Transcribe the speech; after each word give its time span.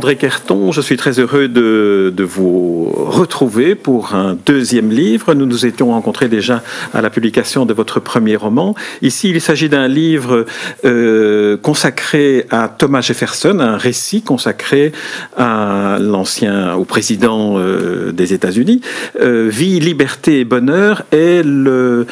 André 0.00 0.16
Kerton, 0.16 0.72
je 0.72 0.80
suis 0.80 0.96
très 0.96 1.18
heureux 1.18 1.46
de, 1.46 2.24
vous 2.24 2.90
retrouver 2.90 3.74
pour 3.74 4.14
un 4.14 4.34
deuxième 4.46 4.90
livre. 4.90 5.34
Nous 5.34 5.44
nous 5.44 5.66
étions 5.66 5.90
rencontrés 5.90 6.28
déjà 6.28 6.62
à 6.94 7.02
la 7.02 7.10
publication 7.10 7.66
de 7.66 7.74
votre 7.74 8.00
premier 8.00 8.34
roman. 8.34 8.74
Ici, 9.02 9.28
il 9.28 9.42
s'agit 9.42 9.68
d'un 9.68 9.88
livre 9.88 10.46
euh, 10.86 11.58
consacré 11.58 12.46
à 12.48 12.68
Thomas 12.68 13.02
Jefferson, 13.02 13.58
un 13.60 13.76
récit 13.76 14.22
consacré 14.22 14.92
à 15.36 15.98
l'ancien, 16.00 16.76
au 16.76 16.86
président 16.86 17.58
euh, 17.58 18.10
des 18.10 18.32
États-Unis. 18.32 18.80
Euh, 19.20 19.48
Vie, 19.50 19.80
liberté 19.80 20.40
et 20.40 20.44
bonheur 20.46 21.02
est 21.12 21.42
le, 21.44 22.06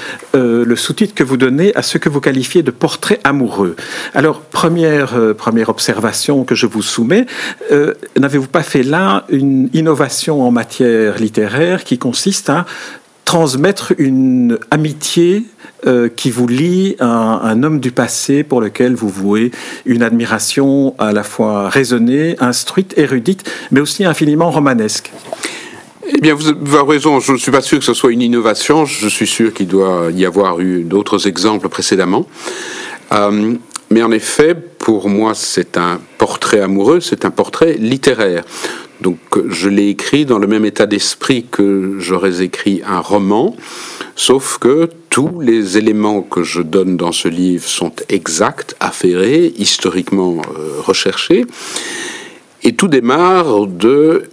sous-titre 0.77 1.15
que 1.15 1.25
vous 1.25 1.39
donnez 1.39 1.75
à 1.75 1.81
ce 1.81 1.97
que 1.97 2.11
vous 2.11 2.21
qualifiez 2.21 2.63
de 2.63 2.71
portrait 2.71 3.19
amoureux. 3.25 3.77
Alors, 4.15 4.43
première, 4.43 5.15
première 5.39 5.71
observation 5.71 6.45
que 6.45 6.55
je 6.55 6.67
vous 6.67 6.83
soumets. 6.83 7.25
N'avez-vous 8.19 8.49
pas 8.49 8.63
fait 8.63 8.83
là 8.83 9.25
une 9.29 9.69
innovation 9.73 10.43
en 10.43 10.51
matière 10.51 11.19
littéraire 11.19 11.85
qui 11.85 11.99
consiste 11.99 12.51
à 12.51 12.67
transmettre 13.25 13.93
une 13.99 14.59
amitié 14.71 15.45
euh, 15.87 16.09
qui 16.09 16.31
vous 16.31 16.47
lie 16.47 16.97
à 16.99 17.07
un, 17.07 17.43
un, 17.43 17.63
homme 17.63 17.79
du 17.79 17.91
passé 17.91 18.43
pour 18.43 18.61
lequel 18.61 18.95
vous 18.95 19.11
vouez 19.11 19.51
une 19.85 20.03
admiration 20.03 20.95
à 20.99 21.13
la 21.13 21.23
fois 21.23 21.69
raisonnée, 21.69 22.37
instruite, 22.41 22.95
érudite, 22.97 23.49
mais 23.71 23.81
aussi 23.81 24.05
infiniment 24.05 24.51
romanesque? 24.51 25.13
Eh 26.15 26.21
bien, 26.21 26.35
vous 26.35 26.49
avez 26.49 26.93
raison. 26.93 27.21
Je 27.21 27.33
ne 27.33 27.37
suis 27.37 27.51
pas 27.51 27.61
sûr 27.61 27.79
que 27.79 27.85
ce 27.85 27.93
soit 27.93 28.13
une 28.13 28.23
innovation. 28.23 28.87
Je 28.87 29.09
suis 29.09 29.27
sûr 29.27 29.53
qu'il 29.53 29.69
doit 29.69 30.07
y 30.13 30.25
avoir 30.25 30.59
eu 30.61 30.83
d'autres 30.83 31.29
exemples 31.29 31.69
précédemment. 31.69 32.27
Euh, 33.13 33.55
mais 33.91 34.03
en 34.03 34.11
effet, 34.11 34.55
pour 34.55 35.09
moi, 35.09 35.35
c'est 35.35 35.79
un 35.79 36.01
portrait 36.19 36.61
amoureux, 36.61 37.01
c'est 37.01 37.25
un 37.25 37.31
portrait 37.31 37.75
littéraire. 37.75 38.45
Donc 39.01 39.19
je 39.49 39.69
l'ai 39.69 39.89
écrit 39.89 40.27
dans 40.27 40.39
le 40.39 40.47
même 40.47 40.65
état 40.65 40.87
d'esprit 40.87 41.47
que 41.51 41.97
j'aurais 41.99 42.43
écrit 42.43 42.83
un 42.85 43.01
roman, 43.01 43.57
sauf 44.17 44.59
que 44.59 44.91
tous 45.09 45.41
les 45.41 45.79
éléments 45.79 46.23
que 46.23 46.43
je 46.43 46.61
donne 46.61 46.97
dans 46.97 47.13
ce 47.13 47.29
livre 47.29 47.65
sont 47.65 47.93
exacts, 48.09 48.75
affairés, 48.81 49.53
historiquement 49.57 50.43
euh, 50.59 50.81
recherchés. 50.81 51.47
Et 52.65 52.75
tout 52.75 52.89
démarre 52.89 53.67
de 53.67 54.25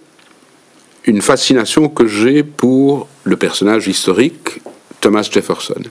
une 1.06 1.22
fascination 1.22 1.88
que 1.88 2.08
j'ai 2.08 2.44
pour 2.44 3.08
le 3.24 3.38
personnage 3.38 3.88
historique 3.88 4.62
Thomas 5.00 5.28
Jefferson. 5.32 5.82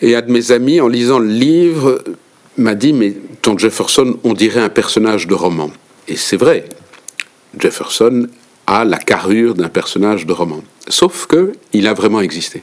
Et 0.00 0.16
un 0.16 0.22
de 0.22 0.32
mes 0.32 0.52
amis, 0.52 0.80
en 0.80 0.88
lisant 0.88 1.18
le 1.18 1.28
livre, 1.28 2.02
m'a 2.56 2.74
dit 2.74 2.92
Mais 2.92 3.14
ton 3.42 3.56
Jefferson, 3.58 4.18
on 4.24 4.32
dirait 4.32 4.60
un 4.60 4.68
personnage 4.68 5.26
de 5.26 5.34
roman. 5.34 5.70
Et 6.08 6.16
c'est 6.16 6.36
vrai, 6.36 6.64
Jefferson 7.58 8.28
a 8.66 8.84
la 8.84 8.98
carrure 8.98 9.54
d'un 9.54 9.68
personnage 9.68 10.26
de 10.26 10.32
roman. 10.32 10.62
Sauf 10.88 11.26
qu'il 11.26 11.86
a 11.86 11.94
vraiment 11.94 12.20
existé. 12.20 12.62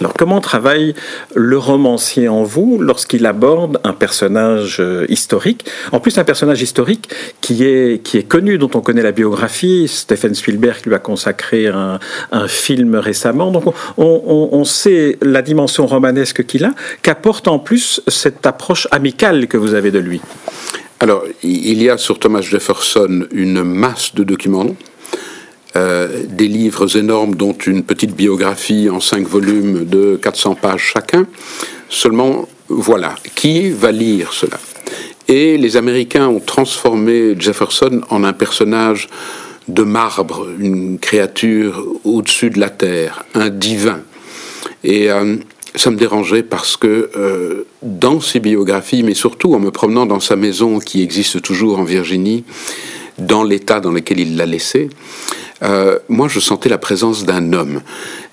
Alors 0.00 0.12
comment 0.14 0.40
travaille 0.40 0.94
le 1.34 1.56
romancier 1.56 2.28
en 2.28 2.42
vous 2.42 2.78
lorsqu'il 2.80 3.26
aborde 3.26 3.80
un 3.84 3.92
personnage 3.92 4.78
euh, 4.80 5.06
historique? 5.08 5.64
En 5.92 6.00
plus 6.00 6.18
un 6.18 6.24
personnage 6.24 6.62
historique 6.62 7.08
qui 7.40 7.64
est, 7.64 8.02
qui 8.02 8.18
est 8.18 8.24
connu, 8.24 8.58
dont 8.58 8.70
on 8.74 8.80
connaît 8.80 9.02
la 9.02 9.12
biographie. 9.12 9.86
Stephen 9.88 10.34
Spielberg 10.34 10.84
lui 10.86 10.94
a 10.94 10.98
consacré 10.98 11.68
un, 11.68 12.00
un 12.32 12.48
film 12.48 12.96
récemment. 12.96 13.50
Donc 13.50 13.66
on, 13.66 13.72
on, 13.96 14.48
on, 14.52 14.64
sait 14.64 15.16
la 15.22 15.42
dimension 15.42 15.86
romanesque 15.86 16.44
qu'il 16.44 16.64
a, 16.64 16.74
qu'apporte 17.02 17.46
en 17.46 17.58
plus 17.58 18.00
cette 18.08 18.46
approche 18.46 18.88
amicale 18.90 19.46
que 19.46 19.56
vous 19.56 19.74
avez 19.74 19.90
de 19.90 20.00
lui. 20.00 20.20
Alors 21.00 21.24
il 21.42 21.82
y 21.82 21.90
a 21.90 21.98
sur 21.98 22.18
Thomas 22.18 22.40
Jefferson 22.40 23.26
une 23.32 23.62
masse 23.62 24.14
de 24.14 24.24
documents 24.24 24.74
euh, 25.76 26.22
des 26.28 26.48
livres 26.48 26.96
énormes, 26.96 27.34
dont 27.34 27.52
une 27.52 27.82
petite 27.82 28.14
biographie 28.14 28.88
en 28.90 29.00
cinq 29.00 29.26
volumes 29.26 29.84
de 29.84 30.18
400 30.22 30.54
pages 30.54 30.92
chacun. 30.94 31.26
Seulement, 31.88 32.48
voilà, 32.68 33.16
qui 33.34 33.70
va 33.70 33.90
lire 33.92 34.32
cela? 34.32 34.58
Et 35.26 35.56
les 35.56 35.76
Américains 35.76 36.28
ont 36.28 36.40
transformé 36.40 37.34
Jefferson 37.38 38.02
en 38.10 38.24
un 38.24 38.32
personnage 38.32 39.08
de 39.68 39.82
marbre, 39.82 40.46
une 40.58 40.98
créature 40.98 41.84
au-dessus 42.04 42.50
de 42.50 42.60
la 42.60 42.70
terre, 42.70 43.24
un 43.34 43.48
divin. 43.48 44.00
Et 44.82 45.10
euh, 45.10 45.36
ça 45.74 45.90
me 45.90 45.96
dérangeait 45.96 46.42
parce 46.42 46.76
que 46.76 47.10
euh, 47.16 47.66
dans 47.82 48.20
ses 48.20 48.40
biographies, 48.40 49.02
mais 49.02 49.14
surtout 49.14 49.54
en 49.54 49.58
me 49.58 49.70
promenant 49.70 50.06
dans 50.06 50.20
sa 50.20 50.36
maison 50.36 50.78
qui 50.78 51.02
existe 51.02 51.42
toujours 51.42 51.78
en 51.78 51.84
Virginie, 51.84 52.44
dans 53.18 53.42
l'état 53.42 53.80
dans 53.80 53.92
lequel 53.92 54.20
il 54.20 54.36
l'a 54.36 54.46
laissé, 54.46 54.90
euh, 55.62 55.98
moi 56.08 56.28
je 56.28 56.40
sentais 56.40 56.68
la 56.68 56.78
présence 56.78 57.24
d'un 57.24 57.52
homme. 57.52 57.80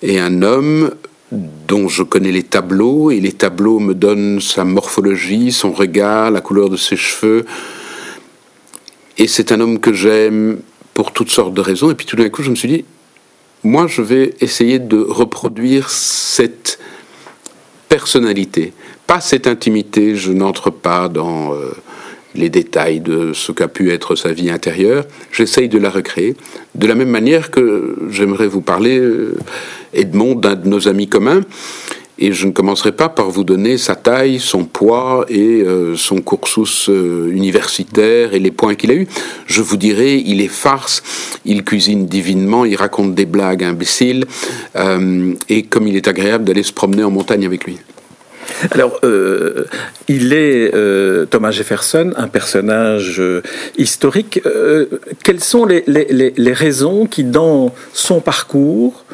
Et 0.01 0.19
un 0.19 0.41
homme 0.41 0.91
dont 1.31 1.87
je 1.87 2.03
connais 2.03 2.31
les 2.31 2.43
tableaux, 2.43 3.11
et 3.11 3.19
les 3.19 3.31
tableaux 3.31 3.79
me 3.79 3.93
donnent 3.93 4.41
sa 4.41 4.65
morphologie, 4.65 5.51
son 5.51 5.71
regard, 5.71 6.31
la 6.31 6.41
couleur 6.41 6.69
de 6.69 6.77
ses 6.77 6.97
cheveux. 6.97 7.45
Et 9.17 9.27
c'est 9.27 9.51
un 9.51 9.59
homme 9.59 9.79
que 9.79 9.93
j'aime 9.93 10.59
pour 10.93 11.13
toutes 11.13 11.31
sortes 11.31 11.53
de 11.53 11.61
raisons. 11.61 11.89
Et 11.89 11.95
puis 11.95 12.05
tout 12.05 12.15
d'un 12.15 12.29
coup, 12.29 12.43
je 12.43 12.49
me 12.49 12.55
suis 12.55 12.67
dit, 12.67 12.85
moi, 13.63 13.87
je 13.87 14.01
vais 14.01 14.33
essayer 14.41 14.79
de 14.79 14.97
reproduire 14.97 15.89
cette 15.89 16.79
personnalité, 17.87 18.73
pas 19.07 19.21
cette 19.21 19.47
intimité. 19.47 20.15
Je 20.15 20.31
n'entre 20.31 20.69
pas 20.69 21.07
dans 21.07 21.53
euh, 21.53 21.71
les 22.35 22.49
détails 22.49 22.99
de 22.99 23.33
ce 23.33 23.51
qu'a 23.51 23.67
pu 23.67 23.91
être 23.91 24.15
sa 24.15 24.31
vie 24.31 24.49
intérieure, 24.49 25.05
j'essaye 25.31 25.69
de 25.69 25.77
la 25.77 25.89
recréer. 25.89 26.35
De 26.75 26.87
la 26.87 26.95
même 26.95 27.09
manière 27.09 27.51
que 27.51 27.95
j'aimerais 28.09 28.47
vous 28.47 28.61
parler, 28.61 28.97
euh, 28.97 29.37
Edmond, 29.93 30.35
d'un 30.35 30.55
de 30.55 30.67
nos 30.67 30.87
amis 30.87 31.07
communs, 31.07 31.41
et 32.19 32.33
je 32.33 32.45
ne 32.45 32.51
commencerai 32.51 32.91
pas 32.91 33.09
par 33.09 33.31
vous 33.31 33.43
donner 33.43 33.77
sa 33.77 33.95
taille, 33.95 34.39
son 34.39 34.65
poids 34.65 35.25
et 35.27 35.63
euh, 35.63 35.95
son 35.95 36.21
cursus 36.21 36.87
euh, 36.87 37.31
universitaire 37.31 38.35
et 38.35 38.39
les 38.39 38.51
points 38.51 38.75
qu'il 38.75 38.91
a 38.91 38.95
eus. 38.95 39.07
Je 39.47 39.61
vous 39.61 39.77
dirai, 39.77 40.17
il 40.17 40.39
est 40.39 40.47
farce, 40.47 41.01
il 41.45 41.63
cuisine 41.63 42.05
divinement, 42.05 42.63
il 42.63 42.75
raconte 42.75 43.15
des 43.15 43.25
blagues 43.25 43.63
imbéciles, 43.63 44.25
et 45.49 45.63
comme 45.63 45.87
il 45.87 45.95
est 45.95 46.07
agréable 46.07 46.43
d'aller 46.43 46.63
se 46.63 46.73
promener 46.73 47.03
en 47.03 47.11
montagne 47.11 47.45
avec 47.45 47.65
lui. 47.65 47.77
Alors, 48.71 48.99
euh, 49.03 49.65
il 50.07 50.33
est, 50.33 50.73
euh, 50.73 51.25
Thomas 51.25 51.51
Jefferson, 51.51 52.11
un 52.15 52.27
personnage 52.27 53.19
euh, 53.19 53.41
historique. 53.77 54.41
Quelles 55.23 55.43
sont 55.43 55.65
les, 55.65 55.83
les, 55.87 56.53
raisons 56.53 57.05
qui, 57.05 57.23
dans 57.23 57.73
son 57.93 58.19
parcours, 58.19 59.05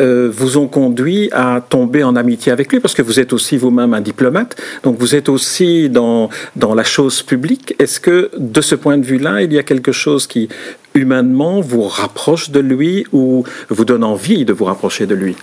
vous 0.00 0.56
ont 0.56 0.66
conduit 0.66 1.30
à 1.32 1.62
tomber 1.66 2.04
en 2.04 2.16
amitié 2.16 2.52
avec 2.52 2.72
lui? 2.72 2.80
Parce 2.80 2.94
que 2.94 3.02
vous 3.02 3.18
êtes 3.18 3.32
aussi 3.32 3.56
vous-même 3.56 3.94
un 3.94 4.00
diplomate, 4.00 4.56
donc 4.82 4.98
vous 4.98 5.14
êtes 5.14 5.28
aussi 5.28 5.88
dans, 5.88 6.28
dans 6.56 6.74
la 6.74 6.84
chose 6.84 7.22
publique. 7.22 7.74
Est-ce 7.78 8.00
que, 8.00 8.30
de 8.36 8.60
ce 8.60 8.74
point 8.74 8.98
de 8.98 9.04
vue-là, 9.04 9.42
il 9.42 9.52
y 9.52 9.58
a 9.58 9.62
quelque 9.62 9.92
chose 9.92 10.26
qui, 10.26 10.48
humainement, 10.94 11.60
vous 11.60 11.82
rapproche 11.82 12.50
de 12.50 12.60
lui 12.60 13.06
ou 13.12 13.44
vous 13.68 13.84
donne 13.84 14.04
envie 14.04 14.44
de 14.44 14.52
vous 14.52 14.64
rapprocher 14.64 15.06
de 15.06 15.14
lui? 15.14 15.36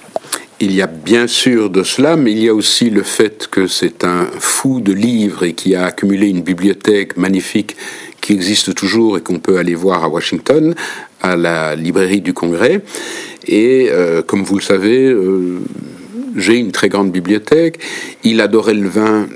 Il 0.62 0.74
y 0.74 0.82
a 0.82 0.88
bien 0.88 1.28
sûr 1.28 1.70
de 1.70 1.84
cela, 1.84 2.18
mais 2.18 2.32
il 2.32 2.40
y 2.40 2.50
a 2.50 2.54
aussi 2.54 2.90
le 2.90 3.04
fait 3.04 3.48
que 3.50 3.68
c'est 3.68 4.04
un 4.04 4.28
fou 4.40 4.82
de 4.82 4.92
livres 4.92 5.44
et 5.44 5.54
qui 5.54 5.74
a 5.76 5.86
accumulé 5.86 6.28
une 6.28 6.42
bibliothèque 6.42 7.16
magnifique 7.16 7.78
qui 8.20 8.34
existe 8.34 8.76
toujours 8.76 9.18
et 9.18 9.22
qu'on 9.22 9.40
peut 9.40 9.58
aller 9.58 9.76
voir 9.76 10.04
à 10.04 10.10
Washington, 10.10 10.76
à 11.22 11.38
la 11.38 11.76
librairie 11.76 12.20
du 12.20 12.34
Congrès. 12.34 12.82
Et 13.48 13.88
euh, 13.90 14.22
comme 14.22 14.44
vous 14.44 14.56
le 14.56 14.62
savez, 14.62 15.06
euh, 15.06 15.60
j'ai 16.36 16.58
une 16.58 16.74
très 16.74 16.90
grande 16.90 17.12
bibliothèque. 17.12 17.80
Il 18.26 18.42
adorait 18.42 18.74
le 18.74 18.90
vin. 18.90 19.28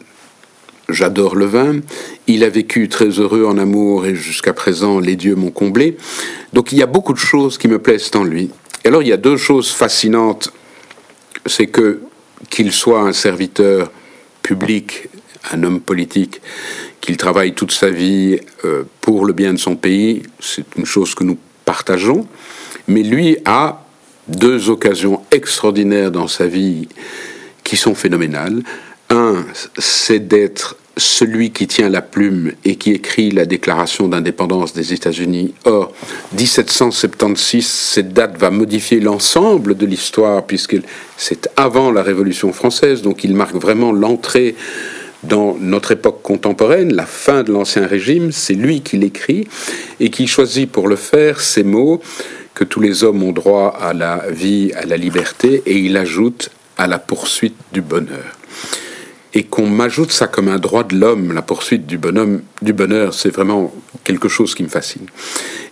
J'adore 0.89 1.35
le 1.35 1.45
vin. 1.45 1.79
Il 2.27 2.43
a 2.43 2.49
vécu 2.49 2.89
très 2.89 3.07
heureux 3.07 3.45
en 3.45 3.57
amour 3.57 4.05
et 4.05 4.15
jusqu'à 4.15 4.51
présent, 4.51 4.99
les 4.99 5.15
dieux 5.15 5.35
m'ont 5.35 5.51
comblé. 5.51 5.95
Donc 6.51 6.73
il 6.73 6.77
y 6.77 6.83
a 6.83 6.87
beaucoup 6.87 7.13
de 7.13 7.19
choses 7.19 7.57
qui 7.57 7.69
me 7.69 7.79
plaisent 7.79 8.11
en 8.15 8.25
lui. 8.25 8.51
Et 8.83 8.89
alors 8.89 9.01
il 9.01 9.07
y 9.07 9.13
a 9.13 9.17
deux 9.17 9.37
choses 9.37 9.71
fascinantes 9.71 10.51
c'est 11.45 11.67
que 11.67 12.01
qu'il 12.49 12.71
soit 12.71 13.01
un 13.01 13.13
serviteur 13.13 13.91
public, 14.41 15.09
un 15.51 15.63
homme 15.63 15.79
politique, 15.79 16.41
qu'il 17.01 17.17
travaille 17.17 17.53
toute 17.53 17.71
sa 17.71 17.89
vie 17.89 18.39
euh, 18.65 18.83
pour 19.01 19.25
le 19.25 19.33
bien 19.33 19.53
de 19.53 19.57
son 19.57 19.75
pays, 19.75 20.23
c'est 20.39 20.75
une 20.75 20.85
chose 20.85 21.15
que 21.15 21.23
nous 21.23 21.37
partageons, 21.65 22.27
mais 22.87 23.03
lui 23.03 23.37
a 23.45 23.85
deux 24.27 24.69
occasions 24.69 25.21
extraordinaires 25.31 26.11
dans 26.11 26.27
sa 26.27 26.47
vie 26.47 26.87
qui 27.63 27.77
sont 27.77 27.95
phénoménales. 27.95 28.63
Un, 29.09 29.45
c'est 29.77 30.27
d'être 30.27 30.77
celui 30.97 31.51
qui 31.51 31.67
tient 31.67 31.89
la 31.89 32.01
plume 32.01 32.51
et 32.65 32.75
qui 32.75 32.91
écrit 32.91 33.31
la 33.31 33.45
déclaration 33.45 34.07
d'indépendance 34.07 34.73
des 34.73 34.93
États-Unis. 34.93 35.53
Or, 35.65 35.91
1776, 36.37 37.65
cette 37.65 38.13
date 38.13 38.37
va 38.37 38.51
modifier 38.51 38.99
l'ensemble 38.99 39.75
de 39.75 39.85
l'histoire, 39.85 40.45
puisque 40.45 40.77
c'est 41.17 41.49
avant 41.55 41.91
la 41.91 42.03
Révolution 42.03 42.53
française, 42.53 43.01
donc 43.01 43.23
il 43.23 43.35
marque 43.35 43.55
vraiment 43.55 43.91
l'entrée 43.91 44.55
dans 45.23 45.55
notre 45.59 45.93
époque 45.93 46.21
contemporaine, 46.21 46.93
la 46.93 47.05
fin 47.05 47.43
de 47.43 47.51
l'Ancien 47.51 47.87
Régime, 47.87 48.31
c'est 48.31 48.53
lui 48.53 48.81
qui 48.81 48.97
l'écrit 48.97 49.47
et 49.99 50.09
qui 50.09 50.27
choisit 50.27 50.69
pour 50.69 50.87
le 50.87 50.97
faire 50.97 51.39
ces 51.41 51.63
mots 51.63 52.01
que 52.53 52.65
tous 52.65 52.81
les 52.81 53.03
hommes 53.03 53.23
ont 53.23 53.31
droit 53.31 53.75
à 53.81 53.93
la 53.93 54.25
vie, 54.29 54.73
à 54.75 54.85
la 54.85 54.97
liberté, 54.97 55.63
et 55.65 55.77
il 55.77 55.97
ajoute 55.97 56.49
à 56.77 56.87
la 56.87 56.99
poursuite 56.99 57.55
du 57.71 57.81
bonheur 57.81 58.37
et 59.33 59.43
qu'on 59.43 59.67
m'ajoute 59.67 60.11
ça 60.11 60.27
comme 60.27 60.47
un 60.47 60.59
droit 60.59 60.83
de 60.83 60.95
l'homme, 60.95 61.33
la 61.33 61.41
poursuite 61.41 61.87
du, 61.87 61.97
bonhomme, 61.97 62.41
du 62.61 62.71
bonheur, 62.71 63.13
c'est 63.13 63.31
vraiment 63.31 63.73
quelque 64.03 64.29
chose 64.29 64.53
qui 64.53 64.63
me 64.63 64.67
fascine. 64.67 65.07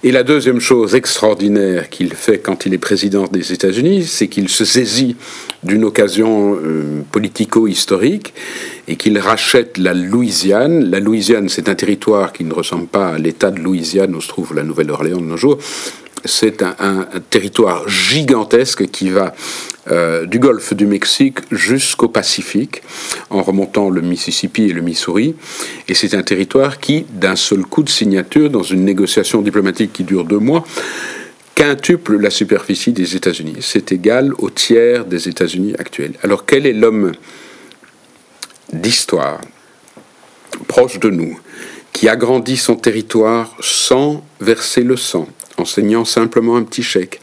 Et 0.04 0.12
la 0.12 0.24
deuxième 0.24 0.60
chose 0.60 0.96
extraordinaire 0.96 1.90
qu'il 1.90 2.13
fait 2.13 2.40
quand 2.40 2.66
il 2.66 2.74
est 2.74 2.80
président 2.80 3.28
des 3.28 3.54
États-Unis, 3.54 4.06
c'est 4.06 4.28
qu'il 4.28 4.50
se 4.50 4.66
saisit 4.66 5.16
d'une 5.63 5.84
occasion 5.84 6.56
euh, 6.56 7.02
politico-historique 7.12 8.34
et 8.88 8.96
qu'il 8.96 9.19
rachète 9.19 9.78
la 9.78 9.94
Louisiane. 9.94 10.90
La 10.90 11.00
Louisiane, 11.00 11.50
c'est 11.50 11.69
un 11.69 11.75
territoire 11.75 12.34
qui 12.34 12.44
ne 12.46 12.54
ressemble 12.54 12.88
pas 12.88 13.10
à 13.10 13.18
l'État 13.19 13.52
de 13.52 13.60
Louisiane 13.60 14.16
où 14.16 14.22
se 14.22 14.28
trouve 14.28 14.56
la 14.56 14.63
Nouvelle-Orléans 14.63 15.22
de 15.22 15.25
nos 15.25 15.38
jours. 15.38 15.60
C'est 16.26 16.62
un, 16.64 17.08
territoire 17.30 17.88
gigantesque 17.90 18.88
qui 18.88 19.10
va 19.10 19.34
euh, 19.90 20.26
du 20.26 20.38
golfe 20.40 20.74
du 20.74 20.86
Mexique 20.86 21.40
jusqu'au 21.52 22.08
Pacifique, 22.08 22.84
en 23.30 23.42
remontant 23.42 23.90
le 23.90 24.02
Mississippi 24.02 24.64
et 24.64 24.74
le 24.74 24.82
Missouri. 24.82 25.36
Et 25.88 25.94
c'est 25.94 26.14
un 26.14 26.22
territoire 26.22 26.80
qui, 26.80 27.06
d'un 27.10 27.36
seul 27.36 27.64
coup 27.64 27.84
de 27.84 27.90
signature, 27.90 28.50
dans 28.50 28.64
une 28.64 28.86
négociation 28.86 29.42
diplomatique 29.42 29.94
qui 29.94 30.04
dure 30.04 30.24
deux 30.24 30.40
mois, 30.40 30.64
quintuple 31.56 32.18
la 32.18 32.30
superficie 32.30 32.92
des 32.92 33.16
États-Unis. 33.16 33.58
C'est 33.62 33.92
égal 33.92 34.34
au 34.38 34.50
tiers 34.50 35.06
des 35.06 35.28
États-Unis 35.28 35.74
actuels. 35.78 36.14
Alors 36.24 36.46
quel 36.46 36.66
est 36.66 36.74
l'homme 36.74 37.12
d'histoire, 38.74 39.42
proche 40.68 41.00
de 41.00 41.10
nous, 41.10 41.40
qui 41.94 42.08
agrandit 42.08 42.58
son 42.58 42.76
territoire 42.76 43.56
sans 43.60 44.24
verser 44.40 44.82
le 44.82 44.98
sang, 44.98 45.28
enseignant 45.62 46.06
simplement 46.06 46.58
un 46.58 46.63
petit 46.63 46.84
chèque, 46.84 47.22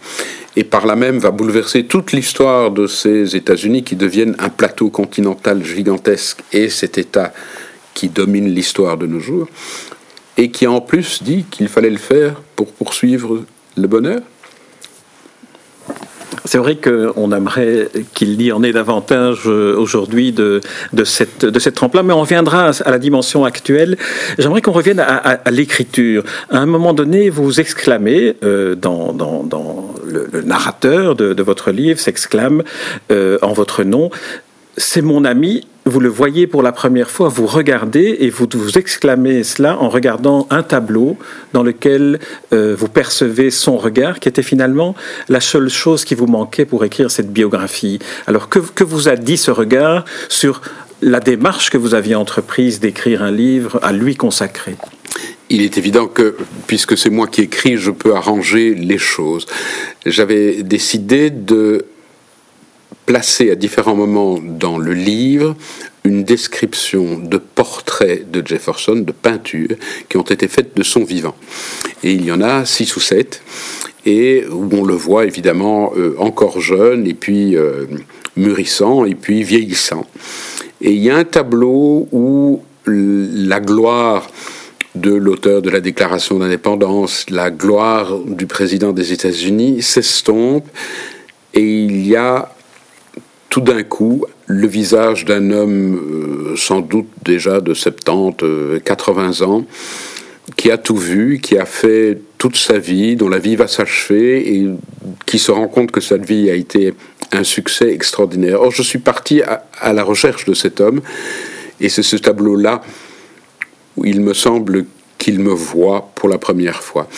et 0.56 0.64
par 0.64 0.86
là 0.86 0.96
même 0.96 1.18
va 1.18 1.30
bouleverser 1.30 1.84
toute 1.84 2.12
l'histoire 2.12 2.70
de 2.70 2.86
ces 2.86 3.36
États-Unis 3.36 3.84
qui 3.84 3.96
deviennent 3.96 4.36
un 4.38 4.48
plateau 4.48 4.90
continental 4.90 5.64
gigantesque 5.64 6.42
et 6.52 6.68
cet 6.68 6.98
État 6.98 7.32
qui 7.94 8.08
domine 8.08 8.48
l'histoire 8.48 8.96
de 8.96 9.06
nos 9.06 9.20
jours, 9.20 9.48
et 10.36 10.50
qui 10.50 10.66
en 10.66 10.80
plus 10.80 11.22
dit 11.22 11.44
qu'il 11.50 11.68
fallait 11.68 11.90
le 11.90 11.98
faire 11.98 12.40
pour 12.56 12.72
poursuivre 12.72 13.44
le 13.76 13.86
bonheur 13.86 14.20
c'est 16.48 16.58
vrai 16.58 16.76
qu'on 16.76 17.30
aimerait 17.32 17.90
qu'il 18.14 18.40
y 18.40 18.50
en 18.52 18.62
ait 18.62 18.72
davantage 18.72 19.42
euh, 19.46 19.76
aujourd'hui 19.76 20.32
de, 20.32 20.62
de 20.94 21.04
cette, 21.04 21.44
de 21.44 21.58
cette 21.58 21.74
trempe-là, 21.74 22.02
mais 22.02 22.14
on 22.14 22.22
reviendra 22.22 22.70
à 22.86 22.90
la 22.90 22.98
dimension 22.98 23.44
actuelle. 23.44 23.98
J'aimerais 24.38 24.62
qu'on 24.62 24.72
revienne 24.72 24.98
à, 24.98 25.50
l'écriture. 25.50 26.24
À 26.48 26.58
un 26.58 26.66
moment 26.66 26.94
donné, 26.94 27.28
vous 27.28 27.60
exclamez, 27.60 28.36
euh, 28.42 28.74
dans, 28.74 29.12
dans, 29.12 29.94
le, 30.06 30.40
narrateur 30.42 31.14
de, 31.14 31.34
de, 31.34 31.42
votre 31.42 31.70
livre 31.70 32.00
s'exclame 32.00 32.62
euh, 33.10 33.36
en 33.42 33.52
votre 33.52 33.84
nom, 33.84 34.10
c'est 34.78 35.02
mon 35.02 35.26
ami, 35.26 35.66
vous 35.88 36.00
le 36.00 36.08
voyez 36.08 36.46
pour 36.46 36.62
la 36.62 36.72
première 36.72 37.10
fois, 37.10 37.28
vous 37.28 37.46
regardez 37.46 38.18
et 38.20 38.30
vous 38.30 38.46
vous 38.54 38.78
exclamez 38.78 39.42
cela 39.42 39.78
en 39.78 39.88
regardant 39.88 40.46
un 40.50 40.62
tableau 40.62 41.16
dans 41.52 41.62
lequel 41.62 42.20
euh, 42.52 42.74
vous 42.78 42.88
percevez 42.88 43.50
son 43.50 43.76
regard, 43.76 44.20
qui 44.20 44.28
était 44.28 44.42
finalement 44.42 44.94
la 45.28 45.40
seule 45.40 45.68
chose 45.68 46.04
qui 46.04 46.14
vous 46.14 46.26
manquait 46.26 46.64
pour 46.64 46.84
écrire 46.84 47.10
cette 47.10 47.32
biographie. 47.32 47.98
Alors 48.26 48.48
que, 48.48 48.58
que 48.58 48.84
vous 48.84 49.08
a 49.08 49.16
dit 49.16 49.36
ce 49.36 49.50
regard 49.50 50.04
sur 50.28 50.60
la 51.00 51.20
démarche 51.20 51.70
que 51.70 51.78
vous 51.78 51.94
aviez 51.94 52.14
entreprise 52.14 52.80
d'écrire 52.80 53.22
un 53.22 53.30
livre 53.30 53.78
à 53.82 53.92
lui 53.92 54.16
consacré? 54.16 54.76
Il 55.50 55.62
est 55.62 55.78
évident 55.78 56.06
que, 56.06 56.36
puisque 56.66 56.98
c'est 56.98 57.10
moi 57.10 57.26
qui 57.26 57.42
écris, 57.42 57.76
je 57.76 57.90
peux 57.90 58.14
arranger 58.14 58.74
les 58.74 58.98
choses. 58.98 59.46
J'avais 60.04 60.62
décidé 60.62 61.30
de 61.30 61.86
placer 63.08 63.50
à 63.50 63.54
différents 63.54 63.94
moments 63.94 64.38
dans 64.38 64.76
le 64.76 64.92
livre 64.92 65.56
une 66.04 66.24
description 66.24 67.18
de 67.18 67.38
portraits 67.38 68.30
de 68.30 68.46
Jefferson, 68.46 68.96
de 68.96 69.12
peintures, 69.12 69.76
qui 70.10 70.18
ont 70.18 70.28
été 70.36 70.46
faites 70.46 70.76
de 70.76 70.82
son 70.82 71.04
vivant. 71.04 71.34
Et 72.04 72.12
il 72.12 72.26
y 72.26 72.30
en 72.30 72.42
a 72.42 72.66
six 72.66 72.94
ou 72.96 73.00
sept, 73.00 73.40
et 74.04 74.44
où 74.50 74.68
on 74.72 74.84
le 74.84 74.92
voit 74.92 75.24
évidemment 75.24 75.94
euh, 75.96 76.16
encore 76.18 76.60
jeune, 76.60 77.06
et 77.06 77.14
puis 77.14 77.56
euh, 77.56 77.86
mûrissant, 78.36 79.06
et 79.06 79.14
puis 79.14 79.42
vieillissant. 79.42 80.04
Et 80.82 80.92
il 80.92 81.02
y 81.02 81.08
a 81.08 81.16
un 81.16 81.24
tableau 81.24 82.08
où 82.12 82.62
la 82.84 83.60
gloire 83.60 84.30
de 84.94 85.14
l'auteur 85.14 85.62
de 85.62 85.70
la 85.70 85.80
Déclaration 85.80 86.38
d'indépendance, 86.38 87.24
la 87.30 87.50
gloire 87.50 88.18
du 88.18 88.46
président 88.46 88.92
des 88.92 89.14
États-Unis 89.14 89.80
s'estompe, 89.80 90.68
et 91.54 91.84
il 91.84 92.06
y 92.06 92.14
a 92.14 92.52
tout 93.58 93.64
d'un 93.64 93.82
coup 93.82 94.24
le 94.46 94.68
visage 94.68 95.24
d'un 95.24 95.50
homme 95.50 95.96
euh, 95.96 96.56
sans 96.56 96.80
doute 96.80 97.08
déjà 97.24 97.60
de 97.60 97.74
70, 97.74 98.82
80 98.84 99.40
euh, 99.40 99.44
ans, 99.46 99.64
qui 100.54 100.70
a 100.70 100.78
tout 100.78 100.96
vu, 100.96 101.40
qui 101.40 101.58
a 101.58 101.64
fait 101.64 102.20
toute 102.38 102.56
sa 102.56 102.78
vie, 102.78 103.16
dont 103.16 103.28
la 103.28 103.40
vie 103.40 103.56
va 103.56 103.66
s'achever 103.66 104.54
et 104.54 104.68
qui 105.26 105.40
se 105.40 105.50
rend 105.50 105.66
compte 105.66 105.90
que 105.90 106.00
cette 106.00 106.24
vie 106.24 106.48
a 106.50 106.54
été 106.54 106.94
un 107.32 107.42
succès 107.42 107.92
extraordinaire. 107.92 108.62
Or, 108.62 108.70
je 108.70 108.82
suis 108.82 109.00
parti 109.00 109.42
à, 109.42 109.64
à 109.80 109.92
la 109.92 110.04
recherche 110.04 110.44
de 110.44 110.54
cet 110.54 110.80
homme 110.80 111.00
et 111.80 111.88
c'est 111.88 112.04
ce 112.04 112.14
tableau-là 112.14 112.80
où 113.96 114.04
il 114.04 114.20
me 114.20 114.34
semble 114.34 114.84
qu'il 115.18 115.40
me 115.40 115.52
voit 115.52 116.12
pour 116.14 116.28
la 116.28 116.38
première 116.38 116.80
fois. 116.80 117.08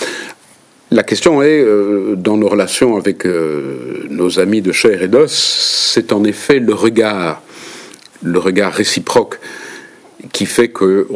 La 0.93 1.05
question 1.05 1.41
est, 1.41 1.63
euh, 1.63 2.17
dans 2.17 2.37
nos 2.37 2.49
relations 2.49 2.97
avec 2.97 3.25
euh, 3.25 4.06
nos 4.11 4.41
amis 4.41 4.61
de 4.61 4.73
chair 4.73 5.03
et 5.03 5.09
d'os, 5.09 5.31
c'est 5.32 6.13
en 6.13 6.25
effet 6.25 6.59
le 6.59 6.75
regard, 6.75 7.43
le 8.23 8.41
regard 8.41 8.73
réciproque 8.73 9.39
qui 10.32 10.47
fait 10.47 10.69
que 10.69 11.06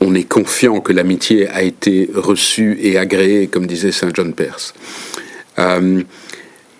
on, 0.00 0.14
est 0.14 0.28
confiant 0.28 0.80
que 0.80 0.92
l'amitié 0.92 1.48
a 1.48 1.62
été 1.62 2.08
reçue 2.14 2.78
et 2.80 2.98
agréée, 2.98 3.48
comme 3.48 3.66
disait 3.66 3.90
Saint 3.90 4.10
John 4.14 4.32
Perse. 4.32 4.74
Euh, 5.58 6.02